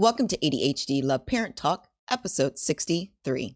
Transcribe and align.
Welcome 0.00 0.28
to 0.28 0.38
ADHD 0.38 1.04
Love 1.04 1.26
Parent 1.26 1.56
Talk, 1.56 1.86
episode 2.10 2.58
63. 2.58 3.54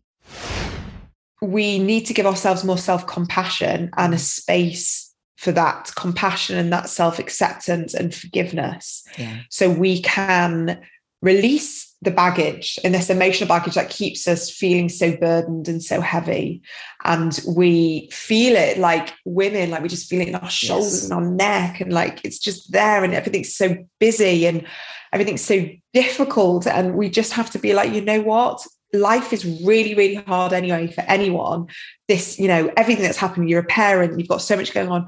We 1.40 1.78
need 1.78 2.04
to 2.04 2.12
give 2.12 2.26
ourselves 2.26 2.64
more 2.64 2.76
self 2.76 3.06
compassion 3.06 3.88
and 3.96 4.12
a 4.12 4.18
space 4.18 5.14
for 5.38 5.52
that 5.52 5.92
compassion 5.96 6.58
and 6.58 6.70
that 6.70 6.90
self 6.90 7.18
acceptance 7.18 7.94
and 7.94 8.14
forgiveness. 8.14 9.04
Yeah. 9.16 9.38
So 9.48 9.70
we 9.70 10.02
can 10.02 10.82
release 11.22 11.93
the 12.04 12.10
baggage 12.10 12.78
and 12.84 12.94
this 12.94 13.10
emotional 13.10 13.48
baggage 13.48 13.74
that 13.74 13.90
keeps 13.90 14.28
us 14.28 14.50
feeling 14.50 14.88
so 14.88 15.16
burdened 15.16 15.68
and 15.68 15.82
so 15.82 16.00
heavy. 16.00 16.62
And 17.04 17.38
we 17.56 18.08
feel 18.12 18.54
it 18.56 18.78
like 18.78 19.12
women, 19.24 19.70
like 19.70 19.82
we 19.82 19.88
just 19.88 20.08
feel 20.08 20.20
it 20.20 20.28
in 20.28 20.34
our 20.34 20.50
shoulders 20.50 21.02
yes. 21.02 21.04
and 21.04 21.12
our 21.12 21.30
neck, 21.30 21.80
and 21.80 21.92
like 21.92 22.24
it's 22.24 22.38
just 22.38 22.72
there, 22.72 23.02
and 23.04 23.14
everything's 23.14 23.54
so 23.54 23.76
busy 23.98 24.46
and 24.46 24.66
everything's 25.12 25.44
so 25.44 25.68
difficult. 25.92 26.66
And 26.66 26.94
we 26.94 27.08
just 27.08 27.32
have 27.32 27.50
to 27.50 27.58
be 27.58 27.74
like, 27.74 27.92
you 27.92 28.00
know 28.00 28.20
what? 28.20 28.64
Life 28.92 29.32
is 29.32 29.44
really, 29.64 29.94
really 29.94 30.14
hard 30.14 30.52
anyway 30.52 30.86
for 30.86 31.02
anyone. 31.02 31.66
This, 32.08 32.38
you 32.38 32.48
know, 32.48 32.70
everything 32.76 33.04
that's 33.04 33.18
happening, 33.18 33.48
you're 33.48 33.60
a 33.60 33.64
parent, 33.64 34.18
you've 34.18 34.28
got 34.28 34.42
so 34.42 34.56
much 34.56 34.72
going 34.72 34.88
on. 34.88 35.06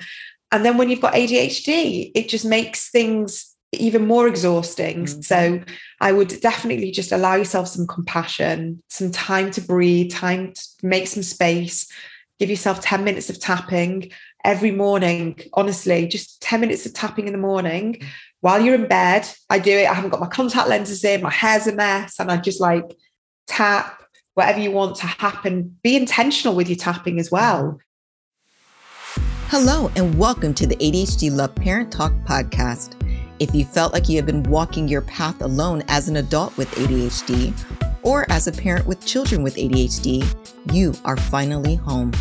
And 0.53 0.65
then 0.65 0.77
when 0.77 0.91
you've 0.91 1.01
got 1.01 1.15
ADHD, 1.15 2.13
it 2.15 2.29
just 2.29 2.45
makes 2.45 2.91
things 2.91 3.56
even 3.77 4.07
more 4.07 4.27
exhausting. 4.29 5.05
Mm-hmm. 5.05 5.21
So 5.23 5.61
I 6.01 6.13
would 6.13 6.41
definitely 6.41 6.91
just 6.91 7.13
allow 7.13 7.35
yourself 7.35 7.69
some 7.69 7.87
compassion, 7.87 8.83
some 8.89 9.11
time 9.11 9.51
to 9.53 9.61
breathe, 9.61 10.13
time 10.13 10.53
to 10.53 10.63
make 10.83 11.07
some 11.07 11.23
space, 11.23 11.91
give 12.39 12.51
yourself 12.51 12.81
10 12.81 13.05
minutes 13.05 13.31
of 13.31 13.41
tapping 13.41 14.11
every 14.45 14.71
morning. 14.71 15.39
Honestly, 15.55 16.07
just 16.07 16.41
10 16.43 16.61
minutes 16.61 16.87
of 16.87 16.95
tapping 16.95 17.27
in 17.27 17.33
the 17.33 17.39
morning 17.39 18.01
while 18.41 18.61
you're 18.61 18.75
in 18.75 18.89
bed. 18.89 19.29
I 19.51 19.59
do 19.59 19.73
it. 19.73 19.89
I 19.89 19.95
haven't 19.95 20.11
got 20.11 20.21
my 20.21 20.29
contact 20.29 20.69
lenses 20.69 21.05
in, 21.05 21.23
my 21.23 21.33
hair's 21.33 21.67
a 21.67 21.75
mess, 21.75 22.19
and 22.19 22.31
I 22.31 22.37
just 22.37 22.61
like 22.61 22.97
tap 23.47 24.03
whatever 24.35 24.61
you 24.61 24.71
want 24.71 24.97
to 24.97 25.07
happen. 25.07 25.79
Be 25.83 25.97
intentional 25.97 26.55
with 26.55 26.69
your 26.69 26.77
tapping 26.77 27.19
as 27.19 27.31
well. 27.31 27.81
Hello, 29.49 29.91
and 29.97 30.19
welcome 30.19 30.53
to 30.55 30.67
the 30.67 30.77
ADHD 30.77 31.35
Love 31.35 31.55
Parent 31.55 31.93
Talk 31.93 32.13
podcast. 32.25 32.95
If 33.39 33.55
you 33.55 33.65
felt 33.65 33.93
like 33.93 34.09
you 34.09 34.17
have 34.17 34.27
been 34.27 34.43
walking 34.45 34.89
your 34.89 35.03
path 35.03 35.43
alone 35.43 35.83
as 35.89 36.09
an 36.09 36.17
adult 36.17 36.57
with 36.57 36.71
ADHD 36.73 37.53
or 38.03 38.25
as 38.31 38.47
a 38.47 38.53
parent 38.53 38.87
with 38.87 39.05
children 39.05 39.43
with 39.43 39.57
ADHD, 39.57 40.25
you 40.73 40.95
are 41.05 41.17
finally 41.17 41.75
home. 41.75 42.13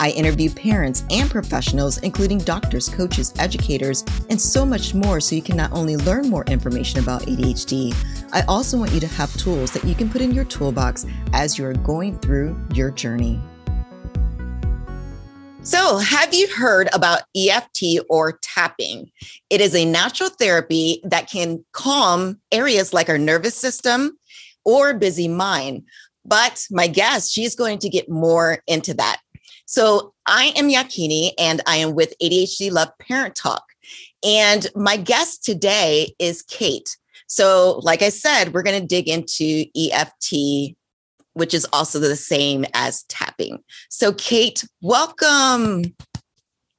I 0.00 0.10
interview 0.10 0.50
parents 0.50 1.04
and 1.10 1.30
professionals, 1.30 1.98
including 1.98 2.38
doctors, 2.38 2.88
coaches, 2.88 3.34
educators, 3.38 4.02
and 4.30 4.40
so 4.40 4.64
much 4.64 4.94
more 4.94 5.20
so 5.20 5.36
you 5.36 5.42
can 5.42 5.58
not 5.58 5.72
only 5.72 5.96
learn 5.96 6.28
more 6.30 6.44
information 6.46 7.00
about 7.00 7.22
ADHD, 7.22 7.94
I 8.32 8.40
also 8.48 8.78
want 8.78 8.92
you 8.92 9.00
to 9.00 9.06
have 9.06 9.32
tools 9.36 9.70
that 9.72 9.84
you 9.84 9.94
can 9.94 10.08
put 10.08 10.22
in 10.22 10.32
your 10.32 10.46
toolbox 10.46 11.04
as 11.32 11.58
you 11.58 11.66
are 11.66 11.74
going 11.74 12.18
through 12.18 12.58
your 12.72 12.90
journey. 12.90 13.40
So, 15.62 15.98
have 15.98 16.32
you 16.32 16.48
heard 16.48 16.88
about 16.92 17.22
EFT 17.36 18.00
or 18.08 18.38
tapping? 18.40 19.10
It 19.50 19.60
is 19.60 19.74
a 19.74 19.84
natural 19.84 20.30
therapy 20.30 21.00
that 21.04 21.30
can 21.30 21.62
calm 21.72 22.40
areas 22.50 22.94
like 22.94 23.10
our 23.10 23.18
nervous 23.18 23.54
system 23.54 24.18
or 24.64 24.94
busy 24.94 25.28
mind. 25.28 25.82
But 26.24 26.66
my 26.70 26.86
guest, 26.86 27.30
she's 27.30 27.54
going 27.54 27.78
to 27.80 27.90
get 27.90 28.08
more 28.08 28.62
into 28.66 28.94
that. 28.94 29.20
So, 29.66 30.14
I 30.26 30.54
am 30.56 30.70
Yakini 30.70 31.32
and 31.38 31.60
I 31.66 31.76
am 31.76 31.94
with 31.94 32.14
ADHD 32.22 32.72
Love 32.72 32.90
Parent 32.98 33.34
Talk. 33.36 33.62
And 34.24 34.66
my 34.74 34.96
guest 34.96 35.44
today 35.44 36.14
is 36.18 36.42
Kate. 36.42 36.96
So, 37.26 37.80
like 37.84 38.02
I 38.02 38.08
said, 38.08 38.54
we're 38.54 38.62
going 38.62 38.80
to 38.80 38.86
dig 38.86 39.08
into 39.08 39.66
EFT 39.76 40.74
which 41.34 41.54
is 41.54 41.66
also 41.72 41.98
the 41.98 42.16
same 42.16 42.64
as 42.74 43.04
tapping. 43.04 43.58
So, 43.88 44.12
Kate, 44.12 44.64
welcome. 44.80 45.94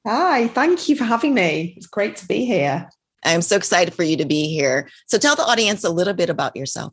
Hi, 0.06 0.48
thank 0.48 0.88
you 0.88 0.96
for 0.96 1.04
having 1.04 1.34
me. 1.34 1.74
It's 1.76 1.86
great 1.86 2.16
to 2.16 2.26
be 2.26 2.44
here. 2.44 2.88
I'm 3.24 3.42
so 3.42 3.56
excited 3.56 3.94
for 3.94 4.02
you 4.02 4.16
to 4.16 4.24
be 4.24 4.48
here. 4.48 4.88
So, 5.06 5.18
tell 5.18 5.36
the 5.36 5.44
audience 5.44 5.84
a 5.84 5.90
little 5.90 6.14
bit 6.14 6.28
about 6.28 6.56
yourself. 6.56 6.92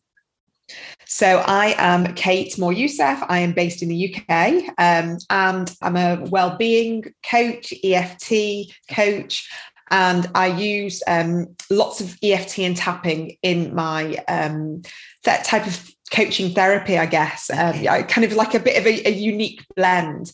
So, 1.06 1.44
I 1.46 1.74
am 1.78 2.14
Kate 2.14 2.58
Moore 2.59 2.74
Youssef. 2.74 3.19
I 3.28 3.40
am 3.40 3.53
based 3.53 3.81
in 3.81 3.90
the 3.90 4.16
UK 4.16 4.69
um, 4.78 5.18
and 5.30 5.75
I'm 5.81 5.96
a 5.96 6.24
well-being 6.30 7.06
coach, 7.24 7.74
EFT 7.84 8.72
coach, 8.92 9.50
and 9.92 10.30
I 10.36 10.48
use 10.48 11.02
um, 11.08 11.56
lots 11.69 12.02
of 12.02 12.18
EFT 12.22 12.59
and 12.59 12.78
tapping 12.78 13.38
in 13.42 13.74
my 13.74 14.18
um, 14.28 14.84
that 15.24 15.46
type 15.46 15.66
of 15.66 15.92
coaching 16.12 16.53
therapy, 16.53 16.97
I 16.97 17.06
guess, 17.06 17.50
um, 17.50 17.84
kind 18.06 18.25
of 18.25 18.34
like 18.34 18.53
a 18.53 18.59
bit 18.59 18.78
of 18.78 18.86
a, 18.86 19.08
a, 19.08 19.12
unique 19.12 19.66
blend. 19.75 20.31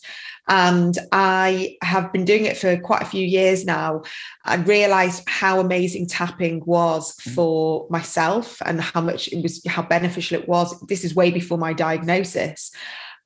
And 0.48 0.96
I 1.12 1.76
have 1.82 2.12
been 2.12 2.24
doing 2.24 2.44
it 2.44 2.56
for 2.56 2.78
quite 2.78 3.02
a 3.02 3.06
few 3.06 3.26
years 3.26 3.64
now. 3.64 4.02
I 4.44 4.56
realized 4.56 5.24
how 5.28 5.60
amazing 5.60 6.06
tapping 6.06 6.62
was 6.64 7.16
mm. 7.16 7.34
for 7.34 7.86
myself 7.90 8.62
and 8.64 8.80
how 8.80 9.00
much 9.00 9.28
it 9.28 9.42
was, 9.42 9.60
how 9.66 9.82
beneficial 9.82 10.38
it 10.38 10.48
was. 10.48 10.78
This 10.82 11.04
is 11.04 11.16
way 11.16 11.30
before 11.30 11.58
my 11.58 11.72
diagnosis. 11.72 12.70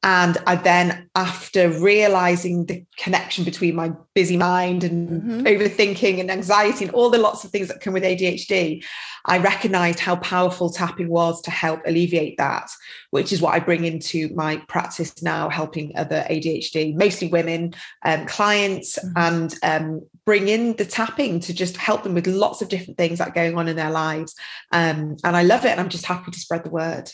And 0.02 0.38
I 0.46 0.56
then, 0.56 1.10
after 1.14 1.68
realizing 1.68 2.64
the 2.64 2.84
connection 2.96 3.44
between 3.44 3.76
my 3.76 3.92
busy 4.14 4.38
mind 4.38 4.82
and 4.82 5.08
mm-hmm. 5.08 5.40
overthinking 5.40 6.18
and 6.20 6.30
anxiety 6.30 6.86
and 6.86 6.94
all 6.94 7.10
the 7.10 7.18
lots 7.18 7.44
of 7.44 7.50
things 7.50 7.68
that 7.68 7.82
come 7.82 7.92
with 7.92 8.02
ADHD, 8.02 8.82
I 9.26 9.36
recognized 9.38 10.00
how 10.00 10.16
powerful 10.16 10.70
tapping 10.70 11.10
was 11.10 11.42
to 11.42 11.50
help 11.50 11.80
alleviate 11.84 12.38
that, 12.38 12.70
which 13.10 13.30
is 13.30 13.42
what 13.42 13.52
I 13.52 13.60
bring 13.60 13.84
into 13.84 14.34
my 14.34 14.56
practice 14.68 15.22
now, 15.22 15.50
helping 15.50 15.94
other 15.96 16.24
ADHD, 16.30 16.96
mostly 16.96 17.28
women 17.28 17.74
um, 18.02 18.24
clients, 18.24 18.98
mm-hmm. 18.98 19.12
and 19.16 19.54
um, 19.62 20.06
bring 20.24 20.48
in 20.48 20.76
the 20.76 20.86
tapping 20.86 21.40
to 21.40 21.52
just 21.52 21.76
help 21.76 22.04
them 22.04 22.14
with 22.14 22.26
lots 22.26 22.62
of 22.62 22.70
different 22.70 22.96
things 22.96 23.18
that 23.18 23.28
are 23.28 23.34
going 23.34 23.58
on 23.58 23.68
in 23.68 23.76
their 23.76 23.90
lives. 23.90 24.34
Um, 24.72 25.16
and 25.24 25.36
I 25.36 25.42
love 25.42 25.66
it. 25.66 25.72
And 25.72 25.80
I'm 25.80 25.90
just 25.90 26.06
happy 26.06 26.30
to 26.30 26.40
spread 26.40 26.64
the 26.64 26.70
word. 26.70 27.10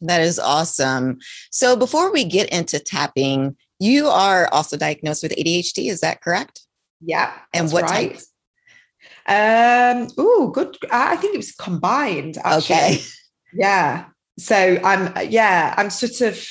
That 0.00 0.20
is 0.20 0.38
awesome. 0.38 1.18
So 1.50 1.76
before 1.76 2.12
we 2.12 2.24
get 2.24 2.48
into 2.50 2.78
tapping, 2.78 3.56
you 3.78 4.08
are 4.08 4.48
also 4.52 4.76
diagnosed 4.76 5.22
with 5.22 5.32
ADHD, 5.32 5.90
is 5.90 6.00
that 6.00 6.20
correct? 6.20 6.62
Yeah. 7.00 7.32
And 7.54 7.70
what 7.72 7.84
right. 7.84 8.18
type? 8.18 8.20
Um, 9.28 10.08
oh, 10.16 10.50
good. 10.52 10.76
I 10.90 11.16
think 11.16 11.34
it 11.34 11.38
was 11.38 11.52
combined. 11.52 12.38
Actually. 12.44 12.76
Okay. 12.76 12.98
Yeah. 13.52 14.06
So 14.38 14.78
I'm 14.84 15.30
yeah, 15.30 15.74
I'm 15.76 15.90
sort 15.90 16.20
of 16.20 16.48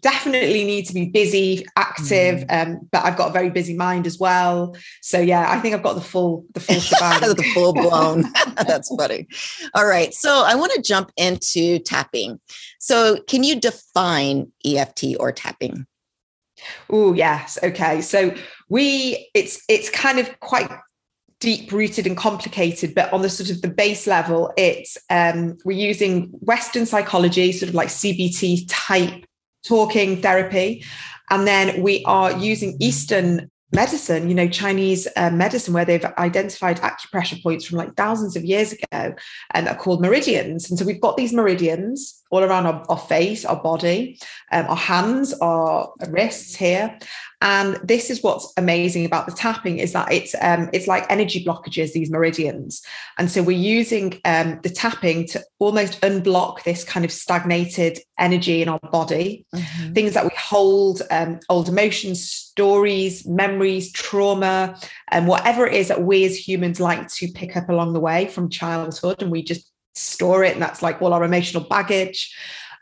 definitely 0.00 0.64
need 0.64 0.86
to 0.86 0.94
be 0.94 1.06
busy, 1.06 1.66
active, 1.76 2.40
mm. 2.40 2.66
um, 2.66 2.88
but 2.90 3.04
I've 3.04 3.16
got 3.16 3.30
a 3.30 3.32
very 3.32 3.50
busy 3.50 3.74
mind 3.74 4.06
as 4.06 4.18
well. 4.18 4.76
So 5.02 5.18
yeah, 5.20 5.50
I 5.50 5.60
think 5.60 5.74
I've 5.74 5.82
got 5.82 5.94
the 5.94 6.00
full 6.00 6.44
the 6.54 6.60
full 6.60 6.80
shebang. 6.80 7.20
the 7.36 7.50
full 7.54 7.72
blown. 7.72 8.24
That's 8.66 8.94
funny. 8.94 9.28
All 9.74 9.86
right. 9.86 10.12
So 10.14 10.44
I 10.46 10.54
want 10.54 10.72
to 10.72 10.82
jump 10.82 11.12
into 11.16 11.78
tapping. 11.80 12.40
So 12.78 13.20
can 13.28 13.44
you 13.44 13.60
define 13.60 14.52
EFT 14.64 15.16
or 15.18 15.32
tapping? 15.32 15.86
Oh 16.88 17.14
yes. 17.14 17.58
Okay. 17.62 18.00
So 18.00 18.34
we 18.68 19.30
it's 19.34 19.62
it's 19.68 19.90
kind 19.90 20.18
of 20.18 20.40
quite 20.40 20.70
deep 21.40 21.72
rooted 21.72 22.06
and 22.06 22.18
complicated 22.18 22.94
but 22.94 23.10
on 23.14 23.22
the 23.22 23.28
sort 23.30 23.48
of 23.48 23.62
the 23.62 23.68
base 23.68 24.06
level 24.06 24.52
it's 24.58 24.98
um, 25.08 25.56
we're 25.64 25.72
using 25.72 26.26
western 26.40 26.84
psychology 26.84 27.50
sort 27.50 27.70
of 27.70 27.74
like 27.74 27.88
cbt 27.88 28.66
type 28.68 29.24
talking 29.66 30.20
therapy. 30.20 30.84
And 31.30 31.46
then 31.46 31.82
we 31.82 32.04
are 32.04 32.36
using 32.36 32.76
Eastern 32.80 33.50
medicine, 33.72 34.28
you 34.28 34.34
know, 34.34 34.48
Chinese 34.48 35.06
uh, 35.16 35.30
medicine, 35.30 35.74
where 35.74 35.84
they've 35.84 36.04
identified 36.04 36.80
acupressure 36.80 37.40
points 37.42 37.64
from 37.64 37.78
like 37.78 37.94
thousands 37.94 38.36
of 38.36 38.44
years 38.44 38.72
ago 38.72 39.14
and 39.52 39.68
are 39.68 39.76
called 39.76 40.00
meridians. 40.00 40.68
And 40.68 40.78
so 40.78 40.84
we've 40.84 41.00
got 41.00 41.16
these 41.16 41.32
meridians 41.32 42.19
all 42.30 42.42
around 42.44 42.66
our, 42.66 42.84
our 42.88 42.98
face, 42.98 43.44
our 43.44 43.60
body, 43.60 44.18
um, 44.52 44.66
our 44.66 44.76
hands, 44.76 45.34
our 45.40 45.92
wrists 46.08 46.54
here. 46.54 46.98
And 47.42 47.76
this 47.82 48.10
is 48.10 48.22
what's 48.22 48.52
amazing 48.58 49.06
about 49.06 49.26
the 49.26 49.32
tapping 49.32 49.78
is 49.78 49.94
that 49.94 50.12
it's 50.12 50.34
um, 50.42 50.68
it's 50.74 50.86
like 50.86 51.06
energy 51.08 51.42
blockages, 51.42 51.92
these 51.92 52.10
meridians. 52.10 52.82
And 53.18 53.30
so 53.30 53.42
we're 53.42 53.56
using 53.56 54.20
um, 54.26 54.60
the 54.62 54.68
tapping 54.68 55.26
to 55.28 55.42
almost 55.58 56.00
unblock 56.02 56.64
this 56.64 56.84
kind 56.84 57.02
of 57.04 57.10
stagnated 57.10 57.98
energy 58.18 58.60
in 58.60 58.68
our 58.68 58.78
body, 58.92 59.46
mm-hmm. 59.54 59.92
things 59.94 60.12
that 60.12 60.24
we 60.24 60.30
hold, 60.38 61.00
um, 61.10 61.40
old 61.48 61.70
emotions, 61.70 62.30
stories, 62.30 63.26
memories, 63.26 63.90
trauma, 63.90 64.78
and 65.08 65.26
whatever 65.26 65.66
it 65.66 65.74
is 65.74 65.88
that 65.88 66.02
we 66.02 66.26
as 66.26 66.36
humans 66.36 66.78
like 66.78 67.08
to 67.08 67.26
pick 67.28 67.56
up 67.56 67.70
along 67.70 67.94
the 67.94 68.00
way 68.00 68.26
from 68.26 68.50
childhood, 68.50 69.22
and 69.22 69.30
we 69.30 69.42
just 69.42 69.70
store 69.94 70.44
it, 70.44 70.54
and 70.54 70.62
that's 70.62 70.82
like 70.82 71.00
all 71.02 71.12
our 71.12 71.24
emotional 71.24 71.64
baggage. 71.64 72.34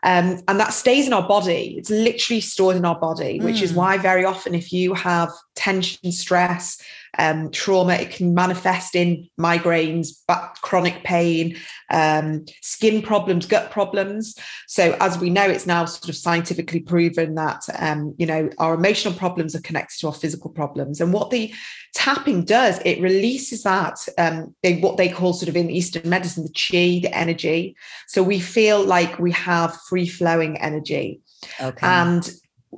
Um, 0.04 0.40
and 0.46 0.60
that 0.60 0.72
stays 0.72 1.08
in 1.08 1.12
our 1.12 1.26
body. 1.26 1.74
It's 1.76 1.90
literally 1.90 2.40
stored 2.40 2.76
in 2.76 2.84
our 2.84 2.98
body, 2.98 3.40
which 3.40 3.56
mm. 3.56 3.62
is 3.62 3.72
why 3.72 3.98
very 3.98 4.24
often, 4.24 4.54
if 4.54 4.72
you 4.72 4.94
have 4.94 5.30
tension, 5.56 6.12
stress, 6.12 6.80
um, 7.18 7.50
trauma. 7.50 7.94
It 7.94 8.10
can 8.10 8.34
manifest 8.34 8.94
in 8.94 9.28
migraines, 9.38 10.08
back, 10.26 10.60
chronic 10.60 11.04
pain, 11.04 11.56
um, 11.90 12.44
skin 12.62 13.02
problems, 13.02 13.46
gut 13.46 13.70
problems. 13.70 14.34
So, 14.66 14.96
as 15.00 15.18
we 15.18 15.30
know, 15.30 15.44
it's 15.44 15.66
now 15.66 15.84
sort 15.84 16.08
of 16.08 16.16
scientifically 16.16 16.80
proven 16.80 17.34
that 17.36 17.62
um, 17.78 18.14
you 18.18 18.26
know 18.26 18.50
our 18.58 18.74
emotional 18.74 19.14
problems 19.14 19.54
are 19.54 19.62
connected 19.62 20.00
to 20.00 20.08
our 20.08 20.14
physical 20.14 20.50
problems. 20.50 21.00
And 21.00 21.12
what 21.12 21.30
the 21.30 21.52
tapping 21.94 22.44
does, 22.44 22.80
it 22.84 23.00
releases 23.00 23.62
that 23.62 23.98
um, 24.18 24.54
they, 24.62 24.78
what 24.78 24.96
they 24.96 25.08
call 25.08 25.32
sort 25.32 25.48
of 25.48 25.56
in 25.56 25.70
Eastern 25.70 26.08
medicine 26.08 26.44
the 26.44 26.52
chi, 26.52 27.00
the 27.02 27.10
energy. 27.12 27.76
So 28.06 28.22
we 28.22 28.40
feel 28.40 28.84
like 28.84 29.18
we 29.18 29.32
have 29.32 29.76
free 29.88 30.06
flowing 30.06 30.58
energy. 30.58 31.20
Okay. 31.60 31.86
And 31.86 32.30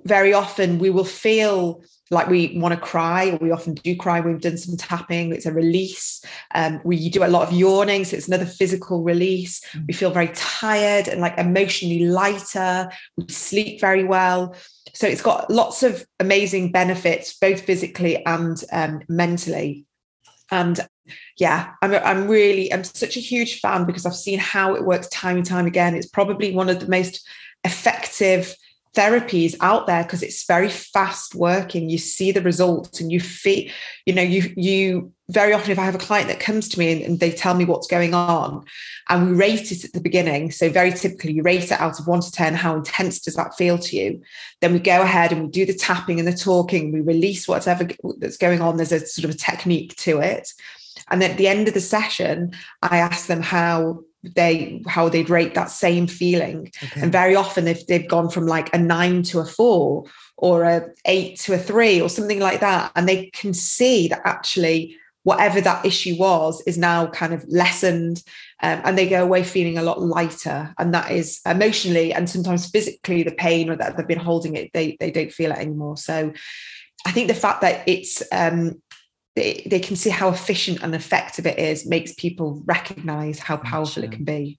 very 0.04 0.32
often 0.32 0.78
we 0.78 0.90
will 0.90 1.04
feel 1.04 1.82
like 2.10 2.28
we 2.28 2.58
want 2.58 2.74
to 2.74 2.80
cry, 2.80 3.30
or 3.30 3.36
we 3.36 3.52
often 3.52 3.74
do 3.74 3.96
cry. 3.96 4.20
We've 4.20 4.40
done 4.40 4.58
some 4.58 4.76
tapping, 4.76 5.32
it's 5.32 5.46
a 5.46 5.52
release. 5.52 6.24
Um, 6.54 6.80
we 6.84 7.08
do 7.08 7.24
a 7.24 7.28
lot 7.28 7.46
of 7.46 7.54
yawning, 7.54 8.04
so 8.04 8.16
it's 8.16 8.26
another 8.26 8.46
physical 8.46 9.02
release. 9.02 9.64
Mm. 9.72 9.86
We 9.86 9.94
feel 9.94 10.10
very 10.10 10.30
tired 10.34 11.06
and 11.06 11.20
like 11.20 11.38
emotionally 11.38 12.06
lighter. 12.06 12.90
We 13.16 13.28
sleep 13.28 13.80
very 13.80 14.04
well. 14.04 14.56
So 14.92 15.06
it's 15.06 15.22
got 15.22 15.50
lots 15.50 15.82
of 15.84 16.04
amazing 16.18 16.72
benefits, 16.72 17.36
both 17.38 17.60
physically 17.60 18.24
and 18.26 18.62
um, 18.72 19.02
mentally. 19.08 19.86
And 20.50 20.80
yeah, 21.38 21.74
I'm, 21.80 21.94
I'm 21.94 22.26
really, 22.26 22.72
I'm 22.72 22.82
such 22.82 23.16
a 23.16 23.20
huge 23.20 23.60
fan 23.60 23.84
because 23.84 24.04
I've 24.04 24.16
seen 24.16 24.40
how 24.40 24.74
it 24.74 24.84
works 24.84 25.08
time 25.08 25.36
and 25.36 25.46
time 25.46 25.66
again. 25.66 25.94
It's 25.94 26.08
probably 26.08 26.52
one 26.52 26.68
of 26.68 26.80
the 26.80 26.88
most 26.88 27.26
effective 27.62 28.54
therapies 28.94 29.54
out 29.60 29.86
there 29.86 30.02
because 30.02 30.22
it's 30.22 30.46
very 30.46 30.68
fast 30.68 31.34
working. 31.34 31.88
You 31.88 31.98
see 31.98 32.32
the 32.32 32.42
results 32.42 33.00
and 33.00 33.12
you 33.12 33.20
feel 33.20 33.70
you 34.04 34.14
know 34.14 34.22
you 34.22 34.52
you 34.56 35.12
very 35.28 35.52
often 35.52 35.70
if 35.70 35.78
i 35.78 35.84
have 35.84 35.94
a 35.94 35.98
client 35.98 36.26
that 36.26 36.40
comes 36.40 36.68
to 36.68 36.78
me 36.78 36.92
and, 36.92 37.02
and, 37.02 37.20
they 37.20 37.30
tell 37.30 37.54
me 37.54 37.64
what's 37.64 37.86
going 37.86 38.14
on 38.14 38.64
and 39.08 39.30
we 39.30 39.36
rate 39.36 39.70
it 39.70 39.84
at 39.84 39.92
the 39.92 40.00
beginning 40.00 40.50
so 40.50 40.68
very 40.68 40.90
typically 40.90 41.32
you 41.32 41.42
rate 41.42 41.64
it 41.64 41.80
out 41.80 42.00
of 42.00 42.06
1 42.06 42.20
to 42.20 42.32
10 42.32 42.54
how 42.54 42.74
intense 42.74 43.20
does 43.20 43.34
that 43.34 43.54
feel 43.54 43.78
to 43.78 43.96
you? 43.96 44.20
Then 44.60 44.72
we 44.72 44.80
go 44.80 45.02
ahead 45.02 45.32
and 45.32 45.42
we 45.42 45.48
do 45.48 45.64
the 45.64 45.74
tapping 45.74 46.18
and 46.18 46.26
the 46.26 46.32
talking 46.32 46.92
we 46.92 47.00
release 47.00 47.46
whatever 47.46 47.88
that's 48.18 48.36
going 48.36 48.60
on 48.60 48.76
there's 48.76 48.92
a 48.92 49.06
sort 49.06 49.24
of 49.24 49.30
a 49.30 49.38
technique 49.38 49.94
to 49.96 50.18
it. 50.18 50.52
And 51.10 51.22
at 51.22 51.36
the 51.36 51.48
end 51.48 51.68
of 51.68 51.74
the 51.74 51.80
session 51.80 52.52
i 52.82 52.98
ask 52.98 53.26
them 53.26 53.42
how 53.42 54.00
they 54.22 54.82
how 54.86 55.08
they'd 55.08 55.30
rate 55.30 55.54
that 55.54 55.70
same 55.70 56.06
feeling. 56.06 56.70
Okay. 56.82 57.00
and 57.00 57.12
very 57.12 57.34
often 57.34 57.66
if 57.66 57.86
they've 57.86 58.08
gone 58.08 58.28
from 58.28 58.46
like 58.46 58.72
a 58.74 58.78
nine 58.78 59.22
to 59.24 59.40
a 59.40 59.46
four 59.46 60.04
or 60.36 60.64
a 60.64 60.88
eight 61.04 61.38
to 61.40 61.54
a 61.54 61.58
three 61.58 62.00
or 62.00 62.08
something 62.08 62.40
like 62.40 62.60
that 62.60 62.92
and 62.96 63.08
they 63.08 63.26
can 63.26 63.54
see 63.54 64.08
that 64.08 64.20
actually 64.24 64.96
whatever 65.22 65.60
that 65.60 65.84
issue 65.84 66.16
was 66.18 66.62
is 66.66 66.78
now 66.78 67.06
kind 67.06 67.34
of 67.34 67.44
lessened 67.48 68.22
um, 68.62 68.80
and 68.84 68.96
they 68.96 69.08
go 69.08 69.22
away 69.22 69.42
feeling 69.42 69.76
a 69.76 69.82
lot 69.82 70.00
lighter. 70.00 70.74
And 70.78 70.94
that 70.94 71.10
is 71.10 71.40
emotionally 71.44 72.12
and 72.12 72.28
sometimes 72.28 72.70
physically 72.70 73.22
the 73.22 73.32
pain 73.32 73.68
or 73.68 73.76
that 73.76 73.96
they've 73.96 74.06
been 74.06 74.18
holding 74.18 74.56
it 74.56 74.70
they, 74.72 74.96
they 74.98 75.10
don't 75.10 75.32
feel 75.32 75.52
it 75.52 75.58
anymore. 75.58 75.96
So 75.96 76.32
i 77.06 77.10
think 77.10 77.28
the 77.28 77.34
fact 77.34 77.62
that 77.62 77.82
it's 77.88 78.22
um, 78.30 78.80
they, 79.40 79.62
they 79.66 79.80
can 79.80 79.96
see 79.96 80.10
how 80.10 80.28
efficient 80.28 80.82
and 80.82 80.94
effective 80.94 81.46
it 81.46 81.58
is 81.58 81.86
makes 81.86 82.12
people 82.14 82.62
recognize 82.66 83.38
how 83.38 83.56
powerful 83.56 84.04
it 84.04 84.12
can 84.12 84.24
be 84.24 84.58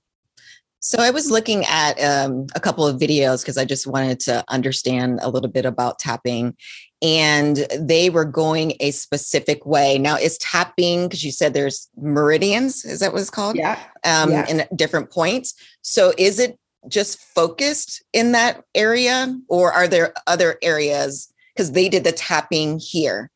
so 0.84 0.98
I 1.00 1.12
was 1.12 1.30
looking 1.30 1.64
at 1.66 1.94
um, 2.04 2.48
a 2.56 2.60
couple 2.60 2.88
of 2.88 3.00
videos 3.00 3.44
because 3.44 3.56
I 3.56 3.66
just 3.66 3.86
wanted 3.86 4.20
to 4.22 4.44
understand 4.50 5.20
a 5.22 5.30
little 5.30 5.50
bit 5.50 5.64
about 5.64 6.00
tapping, 6.00 6.56
and 7.04 7.68
they 7.80 8.10
were 8.10 8.26
going 8.26 8.74
a 8.80 8.90
specific 8.90 9.64
way. 9.64 10.00
Now, 10.00 10.16
is 10.16 10.40
tapping 10.40 11.08
because 11.08 11.24
you 11.24 11.32
said 11.32 11.54
there's 11.54 11.88
meridians? 11.98 12.84
Is 12.84 13.00
that 13.02 13.14
what 13.14 13.22
it's 13.22 13.30
called? 13.30 13.58
Yeah. 13.58 13.78
Um, 14.04 14.32
yeah. 14.32 14.48
In 14.50 14.66
different 14.76 15.12
points. 15.12 15.54
So 15.84 16.14
is 16.18 16.40
it 16.40 16.58
just 16.88 17.20
focused 17.20 18.04
in 18.12 18.32
that 18.32 18.64
area, 18.74 19.38
or 19.50 19.72
are 19.72 19.88
there 19.88 20.16
other 20.26 20.58
areas? 20.64 21.32
Because 21.54 21.74
they 21.74 21.90
did 21.90 22.06
the 22.06 22.12
tapping 22.12 22.80
here 22.80 23.30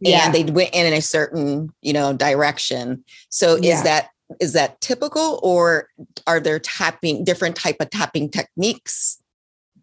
yeah. 0.00 0.24
and 0.24 0.34
they 0.34 0.44
went 0.44 0.74
in 0.74 0.86
in 0.86 0.92
a 0.92 1.02
certain 1.02 1.72
you 1.82 1.92
know 1.92 2.12
direction 2.12 3.04
so 3.28 3.56
yeah. 3.56 3.74
is 3.74 3.82
that 3.82 4.08
is 4.40 4.52
that 4.52 4.80
typical 4.80 5.40
or 5.42 5.88
are 6.26 6.40
there 6.40 6.58
tapping 6.58 7.24
different 7.24 7.56
type 7.56 7.76
of 7.80 7.90
tapping 7.90 8.30
techniques 8.30 9.20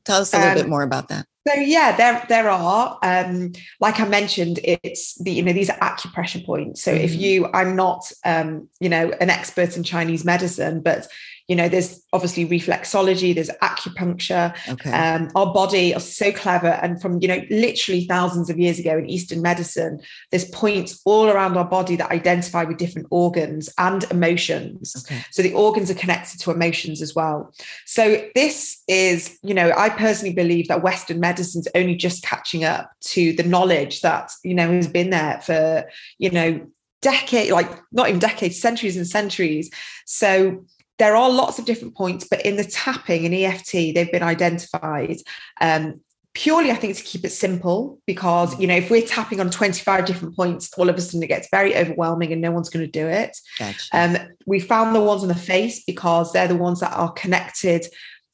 tell 0.05 0.21
us 0.21 0.33
a 0.33 0.37
little 0.37 0.51
um, 0.51 0.57
bit 0.57 0.69
more 0.69 0.83
about 0.83 1.07
that 1.09 1.25
so 1.47 1.53
yeah 1.55 1.95
there 1.95 2.23
there 2.29 2.49
are 2.49 2.99
um, 3.01 3.51
like 3.79 3.99
i 3.99 4.07
mentioned 4.07 4.59
it's 4.63 5.15
the 5.15 5.31
you 5.31 5.43
know 5.43 5.53
these 5.53 5.69
are 5.69 5.79
acupressure 5.79 6.43
points 6.45 6.81
so 6.81 6.91
mm-hmm. 6.91 7.03
if 7.03 7.13
you 7.15 7.49
i'm 7.53 7.75
not 7.75 8.11
um, 8.23 8.67
you 8.79 8.89
know 8.89 9.11
an 9.19 9.29
expert 9.29 9.75
in 9.75 9.83
chinese 9.83 10.23
medicine 10.23 10.81
but 10.81 11.07
you 11.47 11.55
know 11.55 11.69
there's 11.69 12.03
obviously 12.13 12.45
reflexology 12.47 13.33
there's 13.33 13.49
acupuncture. 13.61 14.55
Okay. 14.69 14.91
um, 14.91 15.29
our 15.35 15.53
body 15.53 15.93
are 15.93 15.99
so 15.99 16.31
clever. 16.31 16.79
And 16.81 17.01
from 17.01 17.21
you 17.21 17.27
know 17.27 17.41
literally 17.49 18.05
thousands 18.05 18.49
of 18.49 18.59
years 18.59 18.79
ago 18.79 18.97
in 18.97 19.09
eastern 19.09 19.41
medicine 19.41 19.99
there's 20.31 20.45
points 20.49 21.01
all 21.05 21.27
around 21.27 21.57
our 21.57 21.65
body 21.65 21.95
that 21.95 22.11
identify 22.11 22.63
with 22.63 22.77
different 22.77 23.07
organs 23.11 23.69
and 23.77 24.03
emotions. 24.11 24.95
Okay. 25.05 25.21
so 25.31 25.41
the 25.41 25.53
organs 25.53 25.91
are 25.91 25.95
connected 25.95 26.39
to 26.41 26.51
emotions 26.51 27.01
as 27.01 27.15
well. 27.15 27.53
So 27.85 28.27
this 28.35 28.83
is 28.87 29.37
you 29.41 29.53
know 29.53 29.71
i 29.75 29.89
personally 29.89 30.33
believe 30.33 30.67
that 30.67 30.83
western 30.83 31.19
medicine's 31.19 31.67
only 31.73 31.95
just 31.95 32.23
catching 32.23 32.63
up 32.63 32.91
to 33.01 33.33
the 33.33 33.43
knowledge 33.43 34.01
that 34.01 34.31
you 34.43 34.53
know 34.53 34.71
has 34.71 34.87
been 34.87 35.09
there 35.09 35.41
for 35.41 35.85
you 36.19 36.29
know 36.29 36.65
decade 37.05 37.51
like 37.51 37.69
not 37.91 38.07
even 38.07 38.19
decades 38.19 38.59
centuries 38.59 38.97
and 38.97 39.07
centuries. 39.07 39.69
So 40.05 40.65
there 40.97 41.15
are 41.15 41.29
lots 41.29 41.59
of 41.59 41.65
different 41.65 41.95
points, 41.95 42.27
but 42.29 42.45
in 42.45 42.55
the 42.55 42.63
tapping 42.63 43.25
and 43.25 43.35
EFT, 43.35 43.71
they've 43.71 44.11
been 44.11 44.23
identified 44.23 45.17
um, 45.59 45.99
purely, 46.33 46.71
I 46.71 46.75
think, 46.75 46.95
to 46.95 47.03
keep 47.03 47.25
it 47.25 47.31
simple. 47.31 47.99
Because 48.05 48.57
you 48.59 48.67
know, 48.67 48.75
if 48.75 48.89
we're 48.89 49.05
tapping 49.05 49.39
on 49.39 49.49
twenty-five 49.49 50.05
different 50.05 50.35
points, 50.35 50.71
all 50.77 50.89
of 50.89 50.95
a 50.95 51.01
sudden 51.01 51.23
it 51.23 51.27
gets 51.27 51.49
very 51.51 51.75
overwhelming, 51.75 52.31
and 52.31 52.41
no 52.41 52.51
one's 52.51 52.69
going 52.69 52.85
to 52.85 52.91
do 52.91 53.07
it. 53.07 53.37
Gotcha. 53.59 53.89
Um, 53.93 54.17
we 54.45 54.59
found 54.59 54.95
the 54.95 55.01
ones 55.01 55.21
on 55.21 55.27
the 55.27 55.35
face 55.35 55.83
because 55.83 56.31
they're 56.31 56.47
the 56.47 56.55
ones 56.55 56.79
that 56.79 56.93
are 56.93 57.11
connected 57.11 57.87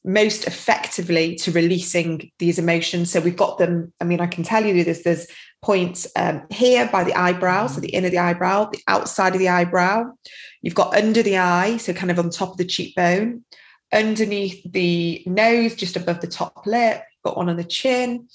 most 0.04 0.48
effectively 0.48 1.36
to 1.36 1.52
releasing 1.52 2.28
these 2.40 2.58
emotions. 2.58 3.10
So 3.12 3.20
we've 3.20 3.36
got 3.36 3.58
them. 3.58 3.92
I 4.00 4.04
mean, 4.04 4.20
I 4.20 4.26
can 4.26 4.44
tell 4.44 4.64
you 4.64 4.84
this: 4.84 5.02
there's 5.02 5.26
points 5.62 6.06
um, 6.16 6.42
here 6.50 6.88
by 6.90 7.04
the 7.04 7.14
eyebrow, 7.14 7.68
so 7.68 7.80
the 7.80 7.88
inner 7.88 8.06
of 8.06 8.12
the 8.12 8.18
eyebrow, 8.18 8.68
the 8.70 8.82
outside 8.88 9.34
of 9.34 9.38
the 9.38 9.48
eyebrow. 9.48 10.12
You've 10.60 10.74
got 10.74 10.96
under 10.96 11.22
the 11.22 11.38
eye, 11.38 11.76
so 11.76 11.92
kind 11.92 12.10
of 12.10 12.18
on 12.18 12.30
top 12.30 12.50
of 12.50 12.56
the 12.56 12.64
cheekbone, 12.64 13.44
underneath 13.92 14.60
the 14.70 15.22
nose, 15.26 15.74
just 15.74 15.96
above 15.96 16.20
the 16.20 16.26
top 16.26 16.66
lip. 16.66 17.02
Got 17.24 17.36
one 17.36 17.48
on 17.48 17.56
the 17.56 17.64
chin, 17.64 18.28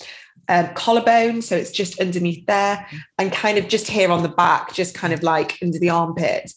um, 0.50 0.74
collarbone, 0.74 1.42
so 1.42 1.56
it's 1.56 1.72
just 1.72 2.00
underneath 2.00 2.46
there, 2.46 2.88
and 3.18 3.32
kind 3.32 3.58
of 3.58 3.68
just 3.68 3.88
here 3.88 4.12
on 4.12 4.24
the 4.24 4.30
back, 4.30 4.74
just 4.74 4.96
kind 4.96 5.14
of 5.14 5.24
like 5.24 5.58
under 5.62 5.78
the 5.78 5.90
armpit. 5.90 6.52